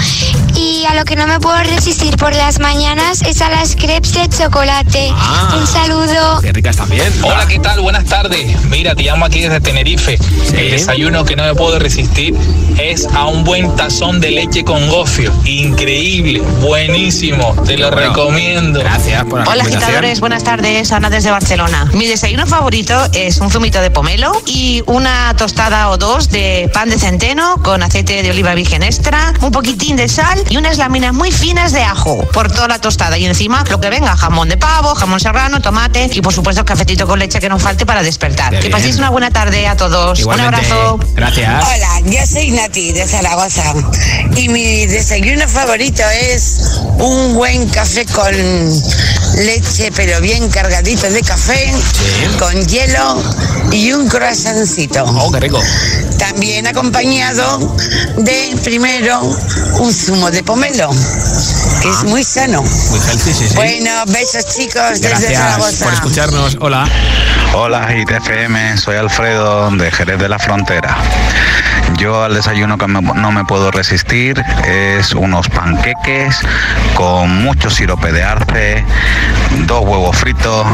y 0.56 0.84
a 0.86 0.94
lo 0.94 1.04
que 1.04 1.16
no 1.16 1.26
me 1.26 1.38
puedo 1.40 1.56
resistir 1.62 2.16
por 2.16 2.34
las 2.34 2.58
mañanas 2.58 3.22
es 3.22 3.40
a 3.42 3.48
las 3.48 3.76
crepes 3.76 4.14
de 4.14 4.28
chocolate. 4.28 5.10
Ah. 5.12 5.56
Un 5.58 5.66
saludo. 5.66 6.40
Qué 6.40 6.52
ricas 6.52 6.76
también. 6.76 7.12
Hola, 7.22 7.46
¿qué 7.46 7.58
tal? 7.58 7.80
Buenas 7.80 8.04
tardes. 8.04 8.60
Mira, 8.64 8.94
te 8.94 9.04
llamo 9.04 9.24
aquí 9.24 9.40
desde 9.40 9.60
Tenerife. 9.60 10.18
El 10.54 10.70
desayuno 10.70 11.24
que 11.24 11.36
no 11.36 11.44
me 11.44 11.54
puedo 11.54 11.78
resistir 11.78 12.34
es 12.78 13.06
a 13.14 13.26
un 13.26 13.44
buen 13.44 13.74
tazón 13.76 14.20
de 14.20 14.30
leche 14.30 14.64
con 14.64 14.88
gofio. 14.88 15.32
Increíble, 15.44 16.40
buenísimo. 16.60 17.54
Te 17.66 17.76
lo 17.76 17.90
recomiendo. 17.90 18.80
Gracias 18.80 19.24
por 19.24 19.46
Hola 19.48 19.64
agitadores, 19.64 20.20
buenas 20.20 20.44
tardes, 20.44 20.92
Ana 20.92 21.10
desde 21.10 21.30
Barcelona. 21.30 21.90
Mi 21.94 22.06
desayuno 22.06 22.46
favorito 22.46 22.94
es 23.12 23.38
un 23.38 23.50
zumito 23.50 23.80
de 23.80 23.90
pomelo 23.90 24.32
y 24.46 24.82
una 24.86 25.34
tostada 25.36 25.90
o 25.90 25.96
dos 25.96 26.30
de 26.30 26.70
pan 26.72 26.90
de 26.90 26.98
centeno 26.98 27.56
con 27.62 27.82
aceite 27.82 28.22
de 28.22 28.30
oliva 28.30 28.54
virgen 28.54 28.82
extra, 28.82 29.34
un 29.40 29.50
poquitín 29.50 29.96
de 29.96 30.08
sal 30.08 30.41
y 30.48 30.56
unas 30.56 30.78
láminas 30.78 31.12
muy 31.12 31.30
finas 31.30 31.72
de 31.72 31.82
ajo 31.82 32.18
por 32.32 32.50
toda 32.50 32.68
la 32.68 32.78
tostada 32.78 33.18
y 33.18 33.26
encima 33.26 33.64
lo 33.70 33.80
que 33.80 33.90
venga, 33.90 34.16
jamón 34.16 34.48
de 34.48 34.56
pavo, 34.56 34.94
jamón 34.94 35.20
serrano, 35.20 35.60
tomate 35.60 36.10
y 36.12 36.20
por 36.20 36.32
supuesto 36.32 36.64
cafetito 36.64 37.06
con 37.06 37.18
leche 37.18 37.40
que 37.40 37.48
no 37.48 37.58
falte 37.58 37.86
para 37.86 38.02
despertar. 38.02 38.50
Qué 38.50 38.56
Que 38.56 38.62
bien. 38.68 38.72
paséis 38.72 38.96
una 38.96 39.10
buena 39.10 39.30
tarde 39.30 39.66
a 39.66 39.76
todos. 39.76 40.18
Igualmente. 40.20 40.58
Un 40.58 40.72
abrazo. 40.72 41.00
Gracias. 41.14 41.64
Hola, 41.64 42.00
yo 42.10 42.26
soy 42.26 42.50
Nati 42.50 42.92
de 42.92 43.06
Zaragoza 43.06 43.74
y 44.36 44.48
mi 44.48 44.86
desayuno 44.86 45.48
favorito 45.48 46.02
es 46.30 46.80
un 46.98 47.34
buen 47.34 47.68
café 47.68 48.04
con 48.06 48.32
leche, 49.36 49.90
pero 49.94 50.20
bien 50.20 50.48
cargadito 50.50 51.10
de 51.10 51.22
café, 51.22 51.72
con 52.38 52.54
hielo 52.66 53.22
y 53.70 53.92
un 53.92 54.08
croissancito. 54.08 55.04
Oh, 55.04 55.30
qué 55.32 55.40
rico. 55.40 55.60
También 56.18 56.66
acompañado 56.66 57.76
de 58.18 58.56
primero 58.62 59.20
un 59.22 59.92
zumo 59.92 60.30
de 60.32 60.42
pomelo, 60.42 60.90
que 61.82 61.88
es 61.90 62.04
muy 62.04 62.24
sano. 62.24 62.62
Muy 62.62 63.00
healthy, 63.00 63.32
sí, 63.34 63.46
sí. 63.48 63.54
Bueno, 63.54 63.90
besos 64.06 64.46
chicos 64.46 65.00
desde 65.00 65.08
Gracias 65.10 65.34
Zaragoza. 65.38 65.84
por 65.84 65.92
escucharnos. 65.94 66.56
Hola. 66.60 66.88
Hola, 67.54 67.88
ITFM, 67.94 68.78
soy 68.78 68.96
Alfredo 68.96 69.70
de 69.72 69.90
Jerez 69.90 70.18
de 70.18 70.28
la 70.28 70.38
Frontera. 70.38 70.96
Yo 71.98 72.24
al 72.24 72.34
desayuno 72.34 72.78
que 72.78 72.86
me- 72.86 73.02
no 73.02 73.30
me 73.32 73.44
puedo 73.44 73.70
resistir 73.70 74.42
es 74.66 75.12
unos 75.12 75.48
panqueques 75.50 76.36
con 76.94 77.42
mucho 77.42 77.68
sirope 77.68 78.10
de 78.12 78.22
arce, 78.22 78.84
dos 79.66 79.80
huevos 79.84 80.16
fritos 80.16 80.66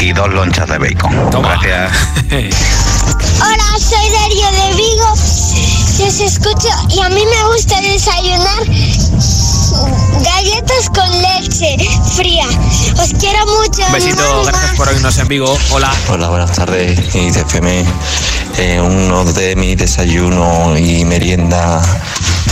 y 0.00 0.12
dos 0.12 0.32
lonchas 0.32 0.68
de 0.68 0.78
bacon. 0.78 1.30
Gracias. 1.30 1.92
Hola, 3.42 3.78
soy 3.78 4.10
Darío 4.10 4.50
de 4.70 4.74
Vigo. 4.76 5.14
Y 6.02 6.04
os 6.04 6.20
escucho 6.20 6.68
y 6.88 7.00
a 7.00 7.08
mí 7.10 7.22
me 7.24 7.54
gusta 7.54 7.80
desayunar 7.80 8.64
galletas 10.24 10.88
con 10.92 11.08
leche 11.22 11.76
fría. 12.16 12.46
Os 13.00 13.10
quiero 13.20 13.38
mucho. 13.46 13.86
Un 13.86 13.92
besito, 13.92 14.44
gracias 14.44 14.76
por 14.76 14.88
oírnos 14.88 15.16
en 15.18 15.28
Vigo. 15.28 15.56
Hola. 15.70 15.92
Hola, 16.08 16.28
buenas 16.28 16.50
tardes, 16.52 17.14
ITFM. 17.14 17.84
Eh, 18.58 18.80
uno 18.80 19.24
de 19.32 19.56
mis 19.56 19.76
desayunos 19.76 20.78
y 20.78 21.04
merienda 21.04 21.82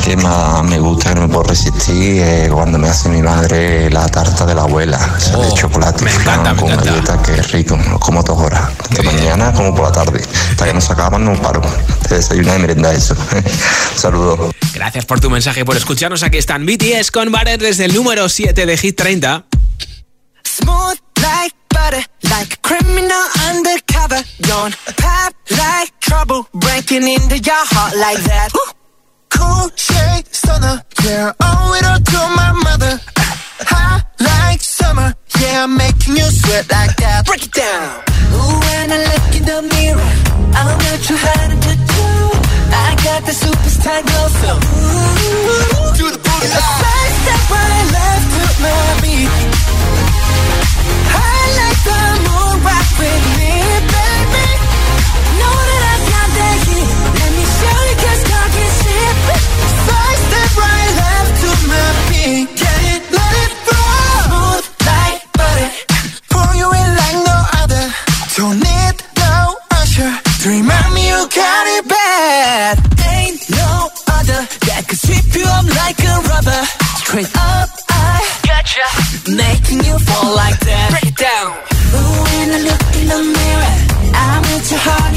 que 0.04 0.16
más 0.16 0.64
me 0.64 0.78
gusta, 0.78 1.10
que 1.10 1.14
no 1.16 1.26
me 1.26 1.28
puedo 1.28 1.44
resistir, 1.44 2.22
es 2.22 2.50
cuando 2.50 2.78
me 2.78 2.88
hace 2.88 3.08
mi 3.08 3.22
madre 3.22 3.90
la 3.90 4.08
tarta 4.08 4.46
de 4.46 4.54
la 4.54 4.62
abuela, 4.62 4.98
esa 5.16 5.36
de 5.36 5.52
chocolate 5.52 6.06
flan 6.08 6.56
con 6.56 6.68
galleta, 6.68 7.22
que 7.22 7.32
es 7.32 7.52
rico, 7.52 7.78
lo 7.90 7.98
como 7.98 8.22
dos 8.22 8.38
horas. 8.38 8.70
De 8.90 9.02
mañana 9.02 9.52
como 9.52 9.74
por 9.74 9.86
la 9.86 9.92
tarde. 9.92 10.22
Hasta 10.50 10.64
que 10.64 10.74
nos 10.74 10.90
acaban 10.90 11.24
no 11.24 11.34
paro. 11.40 11.60
De 12.08 12.16
desayuno 12.16 12.54
y 12.56 12.58
merienda 12.58 12.92
eso. 12.92 13.14
Saludos. 13.96 14.54
Gracias 14.72 15.04
por 15.04 15.20
tu 15.20 15.28
mensaje, 15.30 15.64
por 15.64 15.76
escucharnos. 15.76 16.22
Aquí 16.22 16.38
están 16.38 16.64
BTS 16.64 17.10
con 17.10 17.30
Butter 17.30 17.58
desde 17.58 17.84
el 17.84 17.94
número 17.94 18.28
7 18.28 18.66
de 18.66 18.76
Hit 18.76 18.96
30. 18.96 19.44
Smooth 20.44 20.98
like 21.20 21.54
butter, 21.68 22.04
like 22.22 22.56
criminal 22.62 23.22
undercover. 23.50 24.24
Don't 24.40 24.74
pop 24.96 25.39
like 25.64 25.90
trouble, 26.00 26.42
breaking 26.54 27.04
into 27.14 27.36
your 27.38 27.64
heart 27.72 27.94
like 27.96 28.20
that. 28.30 28.48
Ooh. 28.56 28.70
Cool 29.30 29.68
shade 29.76 30.26
stunner, 30.34 30.76
yeah, 31.04 31.32
owe 31.40 31.72
it 31.78 31.84
all 31.90 32.02
to 32.12 32.20
my 32.40 32.50
mother. 32.66 32.94
Hot 33.72 34.02
like 34.18 34.60
summer, 34.60 35.14
yeah, 35.40 35.64
I'm 35.64 35.76
making 35.76 36.16
you 36.16 36.28
sweat 36.40 36.66
like 36.70 36.94
that. 37.02 37.26
Break 37.26 37.44
it 37.48 37.52
down. 37.52 38.02
Ooh, 38.34 38.56
when 38.66 38.86
I 38.96 38.98
look 39.10 39.28
in 39.38 39.44
the 39.50 39.58
mirror, 39.74 40.10
I'm 40.58 40.68
not 40.84 40.98
too 41.08 41.18
hard 41.26 41.50
to 41.66 41.72
do. 41.94 42.08
I 42.72 42.90
got 43.06 43.20
the 43.28 43.34
superstar 43.44 44.00
glow, 44.08 44.26
so 44.42 44.50
ooh, 44.50 45.92
do 46.00 46.06
the 46.14 46.20
booty. 46.26 46.48
A 46.58 46.62
side 46.80 47.14
step 47.20 47.42
right 47.54 47.86
left 47.96 48.26
to 48.34 48.44
my 48.64 48.80
beat. 49.02 49.30
I 51.06 51.38
like 51.60 51.80
the 51.88 52.00
moon 52.26 52.54
rock 52.66 52.88
with 52.98 53.24
me, 53.38 53.54
got 71.34 71.64
it 71.78 71.88
bad. 71.88 72.78
Ain't 73.14 73.42
no 73.50 73.88
other 74.16 74.40
that 74.66 74.84
could 74.88 74.98
sweep 74.98 75.34
you 75.34 75.46
up 75.46 75.66
like 75.82 75.98
a 76.02 76.14
rubber. 76.30 76.62
Straight 77.02 77.30
up, 77.36 77.70
I 77.88 78.18
gotcha. 78.46 78.86
Making 79.30 79.84
you 79.84 79.98
fall 79.98 80.34
like 80.34 80.58
that. 80.60 80.88
Break 80.90 81.12
it 81.12 81.18
down. 81.18 81.50
Ooh, 81.94 82.22
when 82.30 82.48
I 82.50 82.60
look 82.68 82.82
in 82.98 83.06
the 83.08 83.20
mirror, 83.36 83.74
I'm 84.14 84.44
into 84.54 84.74
your 84.74 84.82
heart. 84.86 85.09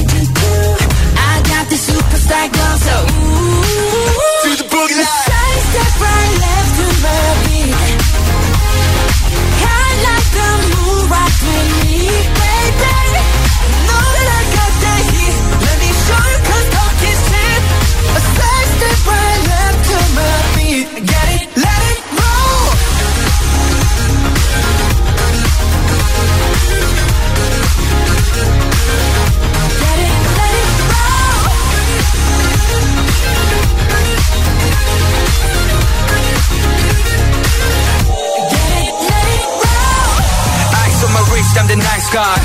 sky. 42.13 42.37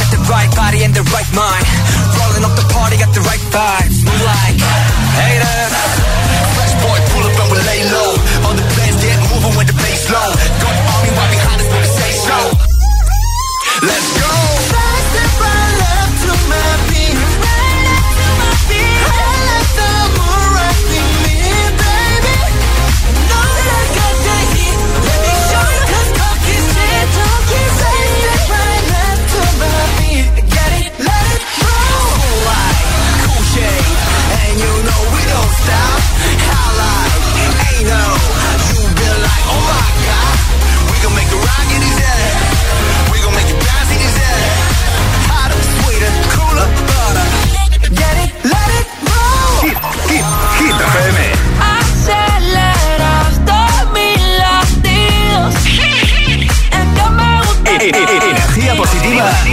Got 0.00 0.08
the 0.16 0.20
right 0.32 0.50
body 0.56 0.80
and 0.80 0.96
the 0.96 1.04
right 1.12 1.30
mind. 1.36 1.64
Rolling 2.16 2.44
up 2.48 2.56
the 2.56 2.64
party, 2.72 2.96
got 2.96 3.12
the 3.12 3.20
right 3.20 3.44
vibes. 3.52 4.00
Move 4.00 4.22
like 4.24 4.56
haters. 5.20 5.72
Fresh 6.56 6.74
boy, 6.80 6.98
pull 7.12 7.24
up 7.28 7.36
and 7.36 7.48
we 7.52 7.58
lay 7.68 7.82
low. 7.92 8.10
All 8.48 8.56
the 8.56 8.64
plans 8.72 8.96
get 9.04 9.20
moving 9.28 9.54
with 9.60 9.68
the 9.68 9.76
bass 9.76 10.08
low. 10.08 10.30
Got 10.64 10.72
the 10.72 10.84
army 10.96 11.10
right 11.20 11.32
behind 11.36 11.60
us 11.60 11.68
when 11.68 11.80
we 11.84 11.90
say 12.00 12.12
so. 12.16 12.38
Let's 13.84 14.08
go. 14.16 14.29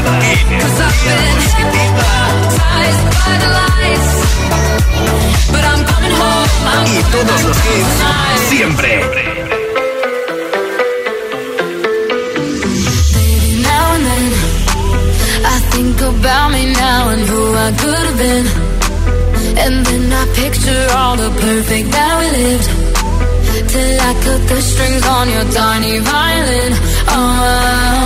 Cause 0.08 0.80
I've 0.88 1.00
been 1.04 1.36
hypnotized 1.58 3.04
by 3.12 3.34
the 3.44 3.50
lights 3.60 4.12
But 5.52 5.64
I'm 5.72 5.84
coming 5.92 6.16
home 6.22 6.48
I'm 6.64 6.88
Baby, 13.14 13.50
now 13.68 13.86
and 13.96 14.04
then 14.08 14.26
I 15.44 15.58
think 15.76 15.98
about 16.00 16.48
me 16.56 16.64
now 16.72 17.10
and 17.10 17.22
who 17.28 17.42
I 17.68 17.72
could 17.82 18.04
have 18.08 18.18
been. 18.18 18.46
And 19.64 19.86
then 19.86 20.04
I 20.14 20.24
picture 20.40 20.88
all 20.96 21.16
the 21.18 21.30
perfect 21.42 21.92
that 21.92 22.14
we 22.20 22.28
lived. 22.40 22.70
Till 23.72 24.00
I 24.10 24.14
cut 24.24 24.42
the 24.48 24.62
strings 24.62 25.06
on 25.06 25.30
your 25.30 25.46
tiny 25.52 26.00
violin. 26.00 26.74
Oh 27.10 27.98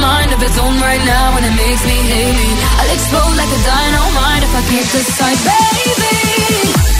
mind 0.00 0.32
of 0.32 0.42
its 0.42 0.58
own 0.58 0.76
right 0.80 1.04
now 1.04 1.36
and 1.36 1.44
it 1.44 1.54
makes 1.56 1.82
me 1.84 1.96
hazy. 1.96 2.52
I'll 2.78 2.92
explode 2.92 3.36
like 3.36 3.52
a 3.52 3.60
dynamite 3.64 4.42
if 4.42 4.52
I 4.54 4.62
can't 4.70 4.90
decide, 4.92 5.38
baby. 5.44 6.95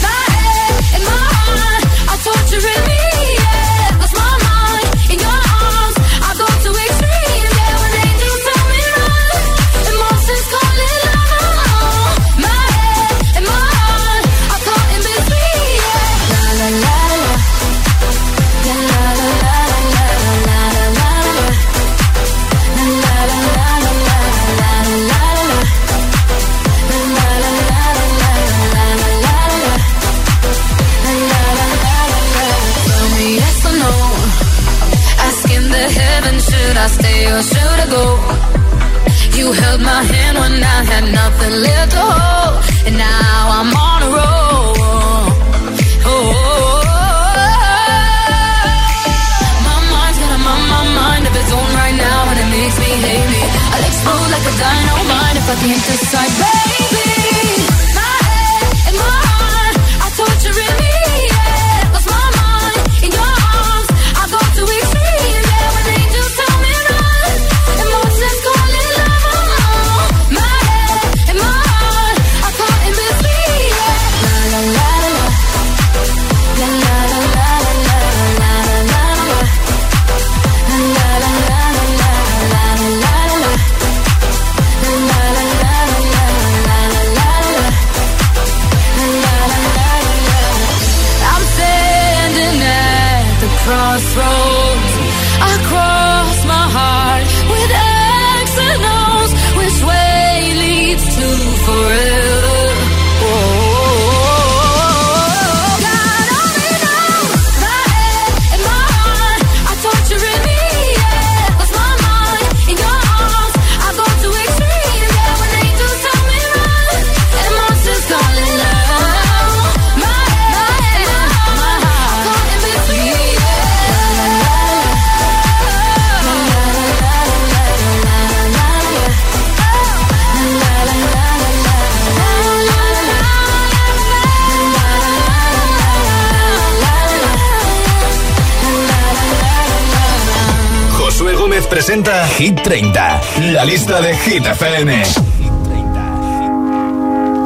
presenta 141.69 142.25
Hit 142.37 142.61
30, 142.61 143.21
la 143.53 143.63
lista 143.63 144.01
de 144.01 144.15
Hit 144.15 144.45
FM. 144.45 144.89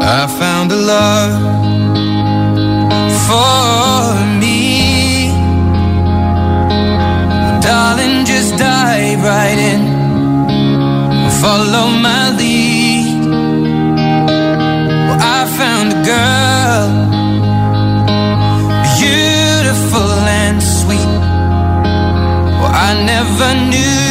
I 0.02 0.28
found 0.40 0.72
a 0.72 0.76
love 0.76 1.34
for 3.28 4.26
me. 4.40 5.30
Darling, 7.62 8.26
just 8.26 8.58
dive 8.58 9.24
right 9.24 9.60
in. 9.60 9.82
Follow 11.42 11.88
my 11.90 12.32
lead. 12.38 13.26
Well, 15.08 15.20
I 15.20 15.46
found 15.58 15.94
a 15.94 16.02
girl. 16.04 17.12
beautiful 19.02 20.12
and 20.42 20.62
sweet. 20.62 21.12
I 22.88 22.90
never 23.06 23.50
knew 23.70 24.11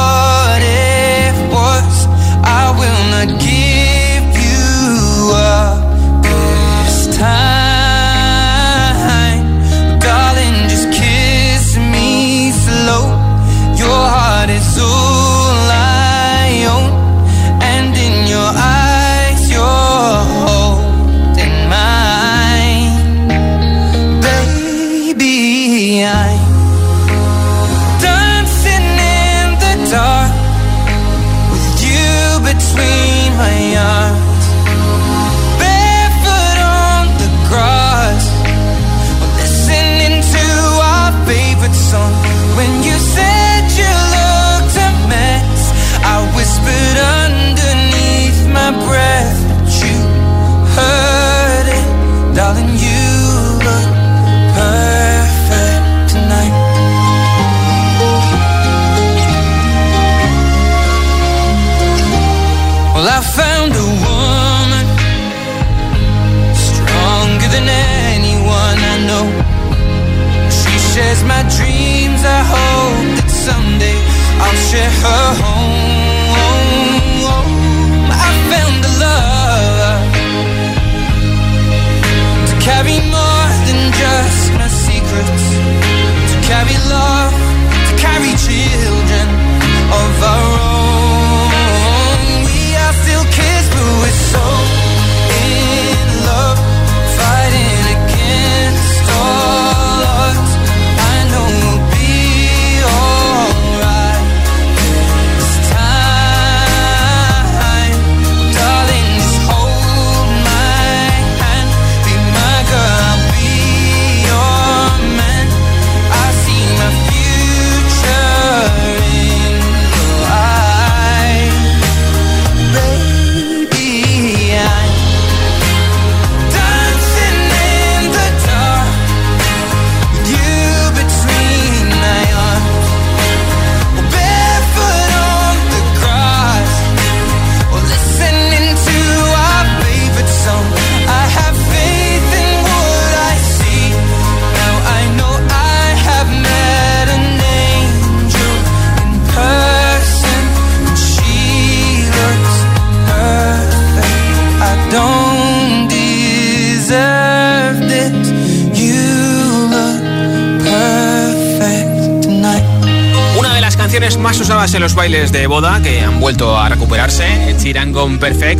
más 164.17 164.39
usadas 164.39 164.73
en 164.73 164.81
los 164.81 164.95
bailes 164.95 165.31
de 165.31 165.47
boda 165.47 165.81
que 165.81 166.01
han 166.01 166.19
vuelto 166.19 166.57
a 166.57 166.69
recuperarse, 166.69 167.55
Chirangon 167.59 168.19
Perfect. 168.19 168.59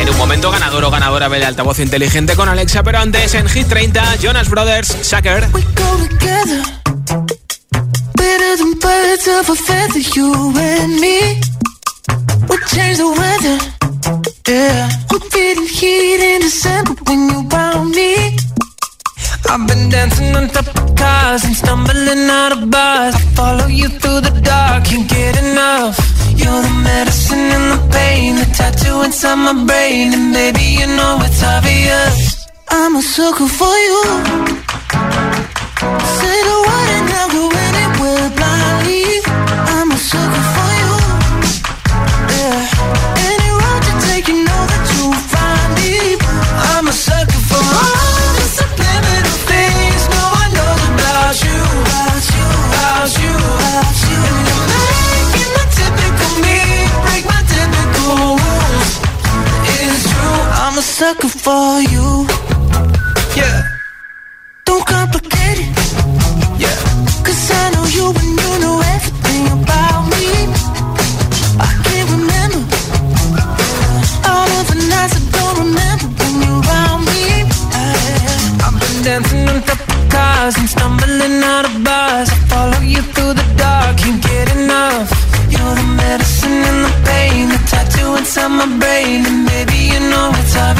En 0.00 0.08
un 0.08 0.16
momento 0.16 0.50
ganador 0.50 0.84
o 0.84 0.90
ganadora 0.90 1.28
ve 1.28 1.36
el 1.38 1.44
altavoz 1.44 1.78
inteligente 1.78 2.34
con 2.36 2.48
Alexa, 2.48 2.82
pero 2.82 2.98
antes 2.98 3.34
en 3.34 3.48
Hit 3.48 3.68
30, 3.68 4.16
Jonas 4.16 4.48
Brothers, 4.48 4.88
Sucker. 5.02 5.48
We 5.52 5.64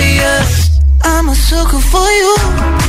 obvious. 0.00 0.80
I'm 1.02 1.28
a 1.28 1.34
sucker 1.34 1.78
for 1.78 2.08
you. 2.10 2.79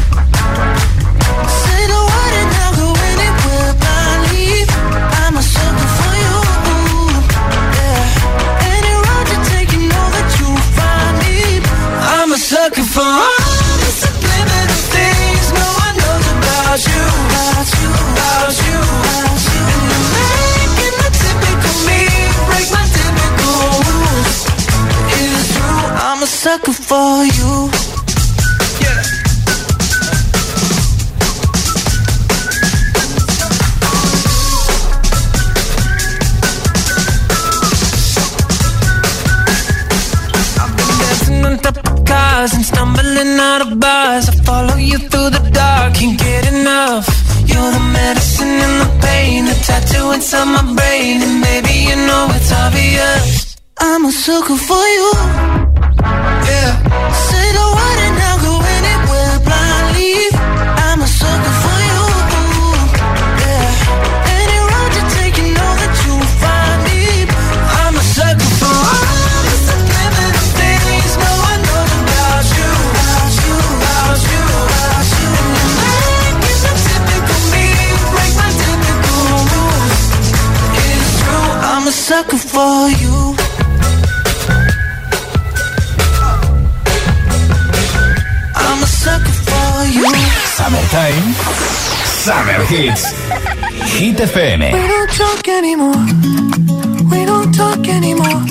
pain 51.02 51.22
And 51.22 51.42
maybe 51.42 51.74
you 51.90 51.96
know 52.08 52.24
it's 52.38 52.52
obvious. 52.52 53.58
I'm 53.80 54.06
a 54.06 54.12
sucker 54.12 54.58
for 54.68 54.86
you. 54.98 55.51
looking 82.32 82.50
for 82.50 82.90
you. 83.02 83.36
I'm 88.56 88.84
a 88.84 88.88
sucker 88.88 89.36
for 89.48 89.86
you. 89.96 90.08
Summertime. 90.58 91.34
Summer 92.24 92.64
Hits. 92.66 93.04
Hit 93.98 94.18
FM. 94.18 94.62
We 94.72 94.88
don't 94.88 95.12
talk 95.12 95.48
anymore. 95.48 96.04
We 97.12 97.26
don't 97.26 97.52
talk 97.54 97.88
anymore. 97.88 98.42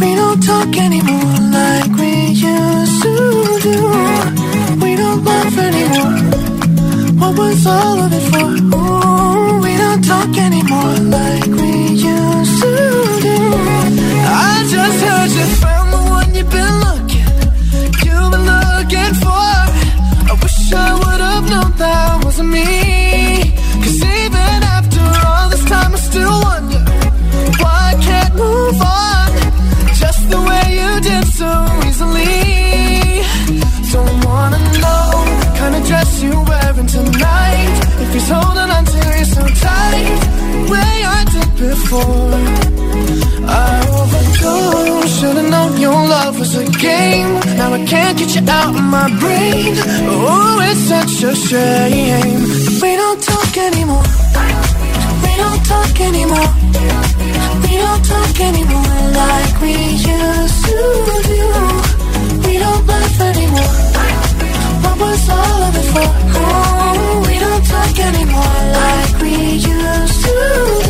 We 0.00 0.14
don't 0.14 0.42
talk 0.42 0.76
anymore 0.76 1.34
like 1.52 1.92
we 2.00 2.12
used 2.32 3.02
to 3.02 3.58
do. 3.66 3.76
We 4.82 4.96
don't 4.96 5.24
laugh 5.24 5.58
anymore. 5.58 6.16
What 7.20 7.38
was 7.38 7.66
all 7.66 7.98
of 7.98 8.12
it 8.12 8.24
for? 8.32 8.76
Ooh, 8.76 9.60
we 9.60 9.76
don't 9.76 10.02
talk 10.02 10.36
anymore 10.38 10.94
like 11.18 11.59
just 15.40 15.62
found 15.62 15.88
the 15.96 16.02
one 16.16 16.28
you've 16.36 16.50
been 16.58 16.76
looking, 16.86 17.26
you've 18.06 18.30
been 18.34 18.46
looking 18.54 19.12
for. 19.24 19.50
I 20.30 20.34
wish 20.42 20.58
I 20.72 20.88
would 21.00 21.22
have 21.28 21.46
known 21.52 21.70
that 21.82 22.24
wasn't 22.24 22.50
me. 22.56 22.68
Cause 23.82 24.00
even 24.20 24.58
after 24.76 25.04
all 25.28 25.46
this 25.52 25.64
time, 25.72 25.92
I 25.98 26.00
still 26.10 26.36
wonder 26.48 26.82
why 27.62 27.78
I 27.92 27.96
can't 28.08 28.34
move 28.44 28.78
on 29.04 29.28
just 30.02 30.22
the 30.32 30.40
way 30.48 30.64
you 30.80 30.90
did 31.08 31.24
so 31.40 31.50
easily. 31.88 33.24
Don't 33.94 34.18
wanna 34.28 34.60
know 34.84 35.08
kind 35.60 35.74
of 35.78 35.82
dress 35.88 36.22
you're 36.22 36.44
wearing 36.50 36.88
tonight. 36.96 37.76
If 38.02 38.08
he's 38.14 38.28
holding 38.28 38.70
on 38.76 38.84
to 38.92 38.98
you 39.16 39.24
so 39.36 39.42
tight, 39.64 40.20
the 40.52 40.60
way 40.72 40.92
I 41.16 41.20
did 41.34 41.50
before. 41.64 42.80
I 43.48 43.72
overdosed. 43.98 44.89
Your 45.80 45.94
love 45.94 46.38
was 46.38 46.54
a 46.56 46.66
game. 46.78 47.32
Now 47.56 47.72
I 47.72 47.82
can't 47.86 48.18
get 48.18 48.34
you 48.36 48.42
out 48.46 48.74
of 48.74 48.84
my 48.84 49.08
brain. 49.18 49.72
Oh, 50.12 50.60
it's 50.68 50.80
such 50.92 51.22
a 51.22 51.34
shame. 51.34 52.42
We 52.82 52.96
don't 52.96 53.22
talk 53.22 53.56
anymore. 53.56 54.04
We 55.24 55.32
don't 55.42 55.62
talk 55.72 56.00
anymore. 56.08 56.50
We 57.64 57.72
don't 57.84 58.04
talk 58.12 58.40
anymore 58.50 58.98
like 59.22 59.54
we 59.64 59.72
used 59.72 60.64
to 60.68 60.78
do. 61.32 61.44
We 62.44 62.58
don't 62.64 62.86
laugh 62.86 63.20
anymore. 63.32 63.72
What 64.84 64.96
was 65.00 65.28
all 65.30 65.62
of 65.68 65.76
it 65.80 65.88
for? 65.94 66.08
Oh, 66.44 67.24
we 67.26 67.38
don't 67.38 67.64
talk 67.74 67.98
anymore 68.10 68.58
like 68.80 69.14
we 69.22 69.34
used 69.54 70.24
to 70.24 70.84
do. 70.84 70.89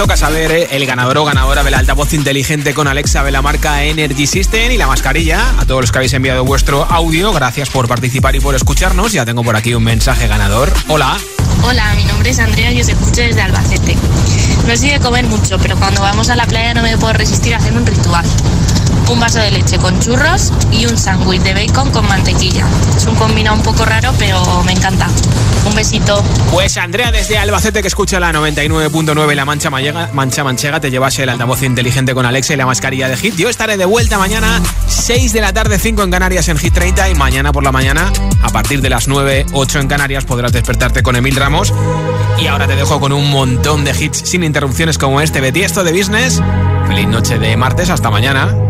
Toca 0.00 0.16
saber 0.16 0.50
eh, 0.50 0.68
el 0.70 0.86
ganador 0.86 1.18
o 1.18 1.26
ganadora 1.26 1.62
del 1.62 1.74
altavoz 1.74 2.14
inteligente 2.14 2.72
con 2.72 2.88
Alexa 2.88 3.22
de 3.22 3.30
la 3.30 3.42
marca 3.42 3.84
Energy 3.84 4.26
System 4.26 4.70
y 4.70 4.78
la 4.78 4.86
mascarilla. 4.86 5.58
A 5.58 5.66
todos 5.66 5.82
los 5.82 5.92
que 5.92 5.98
habéis 5.98 6.14
enviado 6.14 6.42
vuestro 6.42 6.86
audio, 6.90 7.34
gracias 7.34 7.68
por 7.68 7.86
participar 7.86 8.34
y 8.34 8.40
por 8.40 8.54
escucharnos. 8.54 9.12
Ya 9.12 9.26
tengo 9.26 9.44
por 9.44 9.56
aquí 9.56 9.74
un 9.74 9.84
mensaje 9.84 10.26
ganador. 10.26 10.72
Hola. 10.88 11.18
Hola, 11.64 11.92
mi 11.96 12.06
nombre 12.06 12.30
es 12.30 12.38
Andrea 12.38 12.72
y 12.72 12.80
os 12.80 12.88
escucho 12.88 13.20
desde 13.20 13.42
Albacete. 13.42 13.94
No 14.66 14.74
soy 14.74 14.88
de 14.88 15.00
comer 15.00 15.26
mucho, 15.26 15.58
pero 15.58 15.76
cuando 15.76 16.00
vamos 16.00 16.30
a 16.30 16.36
la 16.36 16.46
playa 16.46 16.72
no 16.72 16.80
me 16.80 16.96
puedo 16.96 17.12
resistir 17.12 17.52
a 17.52 17.58
hacer 17.58 17.74
un 17.74 17.84
ritual. 17.84 18.24
Un 19.10 19.18
vaso 19.18 19.40
de 19.40 19.50
leche 19.50 19.76
con 19.78 19.98
churros 19.98 20.52
y 20.70 20.86
un 20.86 20.96
sándwich 20.96 21.42
de 21.42 21.52
bacon 21.52 21.90
con 21.90 22.06
mantequilla. 22.06 22.64
Es 22.96 23.06
un 23.06 23.16
combinado 23.16 23.56
un 23.56 23.62
poco 23.62 23.84
raro, 23.84 24.12
pero 24.18 24.62
me 24.62 24.72
encanta. 24.72 25.08
Un 25.66 25.74
besito. 25.74 26.22
Pues 26.52 26.76
Andrea 26.76 27.10
desde 27.10 27.36
Albacete 27.36 27.82
que 27.82 27.88
escucha 27.88 28.20
la 28.20 28.32
99.9 28.32 29.34
La 29.34 29.44
Mancha 29.44 29.68
Mancha 29.68 30.44
Manchega 30.44 30.80
te 30.80 30.90
llevas 30.90 31.18
el 31.18 31.28
altavoz 31.28 31.62
inteligente 31.62 32.14
con 32.14 32.24
Alexa 32.24 32.54
y 32.54 32.56
la 32.56 32.66
mascarilla 32.66 33.08
de 33.08 33.16
Hit. 33.16 33.34
Yo 33.36 33.48
estaré 33.48 33.76
de 33.76 33.84
vuelta 33.84 34.16
mañana 34.16 34.62
6 34.86 35.32
de 35.32 35.40
la 35.40 35.52
tarde 35.52 35.78
5 35.78 36.02
en 36.04 36.10
Canarias 36.10 36.48
en 36.48 36.56
Hit 36.56 36.72
30 36.72 37.10
y 37.10 37.14
mañana 37.16 37.52
por 37.52 37.64
la 37.64 37.72
mañana 37.72 38.12
a 38.42 38.48
partir 38.50 38.80
de 38.80 38.90
las 38.90 39.08
9 39.08 39.46
8 39.52 39.80
en 39.80 39.88
Canarias 39.88 40.24
podrás 40.24 40.52
despertarte 40.52 41.02
con 41.02 41.16
Emil 41.16 41.34
Ramos. 41.34 41.74
Y 42.38 42.46
ahora 42.46 42.68
te 42.68 42.76
dejo 42.76 43.00
con 43.00 43.12
un 43.12 43.28
montón 43.30 43.84
de 43.84 43.90
hits 43.90 44.22
sin 44.24 44.44
interrupciones 44.44 44.98
como 44.98 45.20
este 45.20 45.40
Betiesto 45.40 45.82
de 45.82 45.92
Business. 45.92 46.40
Feliz 46.86 47.08
noche 47.08 47.38
de 47.38 47.56
martes, 47.56 47.90
hasta 47.90 48.08
mañana. 48.08 48.69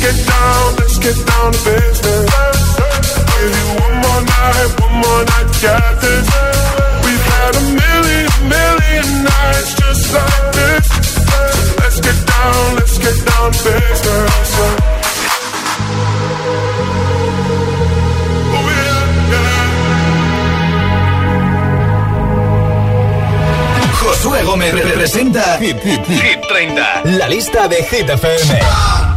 Let's 0.00 0.14
get 0.14 0.26
down, 0.30 0.76
let's 0.78 0.98
get 0.98 1.18
down 1.26 1.50
to 1.50 1.58
business. 1.58 2.30
Give 3.34 3.50
you 3.50 3.66
one 3.82 3.96
more 3.98 4.22
night, 4.22 4.70
one 4.78 4.94
more 5.02 5.22
night 5.26 5.50
to 5.50 5.58
get 5.58 5.98
this. 5.98 6.28
We've 7.02 7.24
had 7.34 7.56
a 7.58 7.60
million, 7.82 8.30
million 8.46 9.06
nights 9.26 9.74
just 9.74 10.14
like 10.14 10.54
this. 10.54 10.86
So 11.26 11.38
let's 11.82 11.98
get 11.98 12.14
down, 12.30 12.76
let's 12.76 12.96
get 12.96 13.18
down 13.26 13.50
to 13.50 13.58
business. 13.66 14.50
Oh, 18.54 18.70
yeah, 18.70 19.34
yeah. 19.34 19.58
Josué 24.00 24.42
Gómez 24.44 24.72
representa 24.74 25.58
Hit, 25.58 25.82
Hit, 25.82 26.06
Hit 26.06 26.40
30, 26.46 27.16
la 27.18 27.28
lista 27.28 27.66
de 27.66 27.82
Hit 27.82 28.08
FM. 28.08 29.07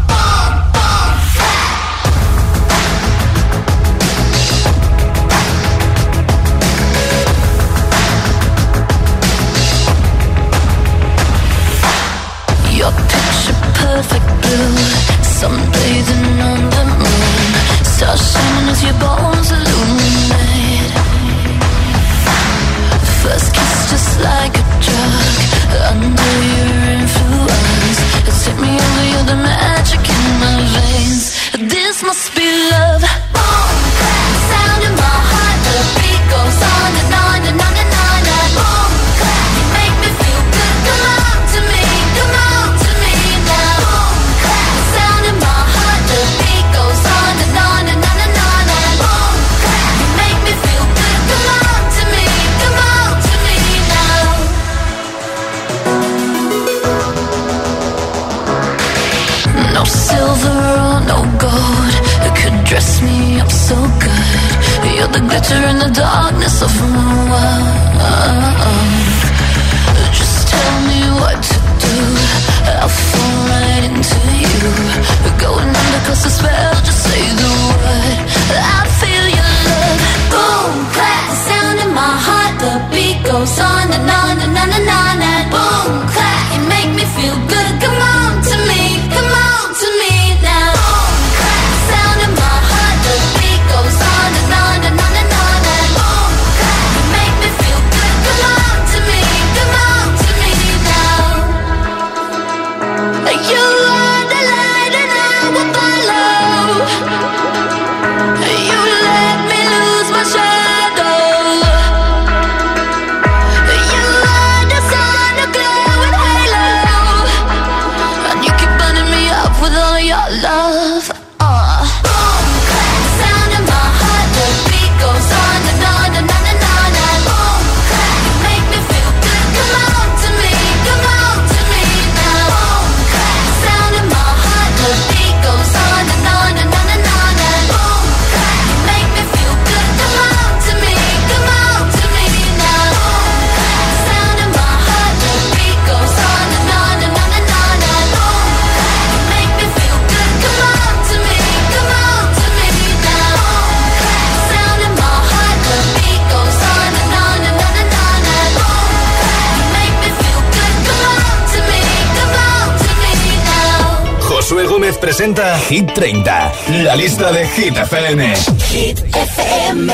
Presenta 165.22 165.56
Hit 165.70 165.94
30, 165.94 166.52
la 166.84 166.96
lista 166.96 167.32
de 167.32 167.46
Hit 167.46 167.78
FM. 167.78 168.34
Hit 168.72 169.04
FM. 169.14 169.92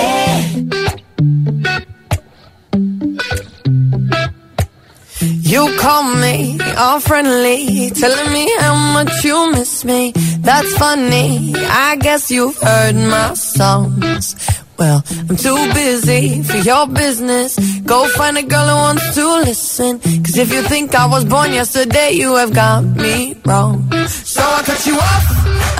You 5.41 5.67
call 5.77 6.15
me 6.15 6.57
all 6.77 7.01
friendly, 7.01 7.91
telling 7.91 8.31
me 8.31 8.47
how 8.59 8.75
much 8.93 9.25
you 9.25 9.51
miss 9.51 9.83
me. 9.83 10.13
That's 10.39 10.73
funny. 10.77 11.53
I 11.55 11.97
guess 11.99 12.31
you've 12.31 12.57
heard 12.57 12.95
my 12.95 13.33
songs. 13.33 14.35
Well, 14.77 15.03
I'm 15.27 15.35
too 15.35 15.73
busy 15.73 16.43
for 16.43 16.57
your 16.57 16.87
business. 16.87 17.57
Go 17.81 18.07
find 18.09 18.37
a 18.37 18.43
girl 18.43 18.67
who 18.67 18.75
wants 18.75 19.15
to 19.15 19.27
listen. 19.39 19.99
Cause 19.99 20.37
if 20.37 20.53
you 20.53 20.61
think 20.61 20.93
I 20.93 21.07
was 21.07 21.25
born 21.25 21.51
yesterday, 21.51 22.11
you 22.11 22.35
have 22.35 22.53
got 22.53 22.83
me 22.83 23.35
wrong. 23.43 23.89
So 24.37 24.43
I 24.57 24.61
cut 24.69 24.81
you 24.89 24.95
off. 25.09 25.25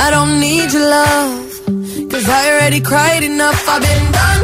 I 0.05 0.07
don't 0.15 0.39
need 0.39 0.67
your 0.73 0.87
love. 0.99 2.11
Cause 2.11 2.27
I 2.39 2.41
already 2.51 2.81
cried 2.81 3.23
enough. 3.23 3.59
I've 3.73 3.83
been 3.89 4.05
done. 4.19 4.41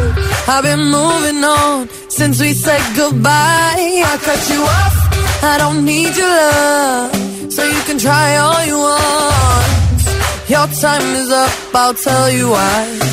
I've 0.54 0.64
been 0.70 0.86
moving 0.98 1.44
on 1.44 1.90
since 2.10 2.40
we 2.40 2.54
said 2.54 2.84
goodbye. 2.96 4.04
I 4.12 4.16
cut 4.28 4.42
you 4.54 4.62
off. 4.78 4.96
I 5.52 5.58
don't 5.58 5.84
need 5.84 6.16
your 6.22 6.34
love. 6.44 7.52
So 7.56 7.62
you 7.64 7.82
can 7.88 7.98
try 7.98 8.38
all 8.38 8.62
you 8.66 8.78
want. 8.78 9.74
Your 10.54 10.68
time 10.84 11.08
is 11.22 11.30
up. 11.32 11.52
I'll 11.74 11.94
tell 11.94 12.30
you 12.30 12.50
why. 12.50 13.13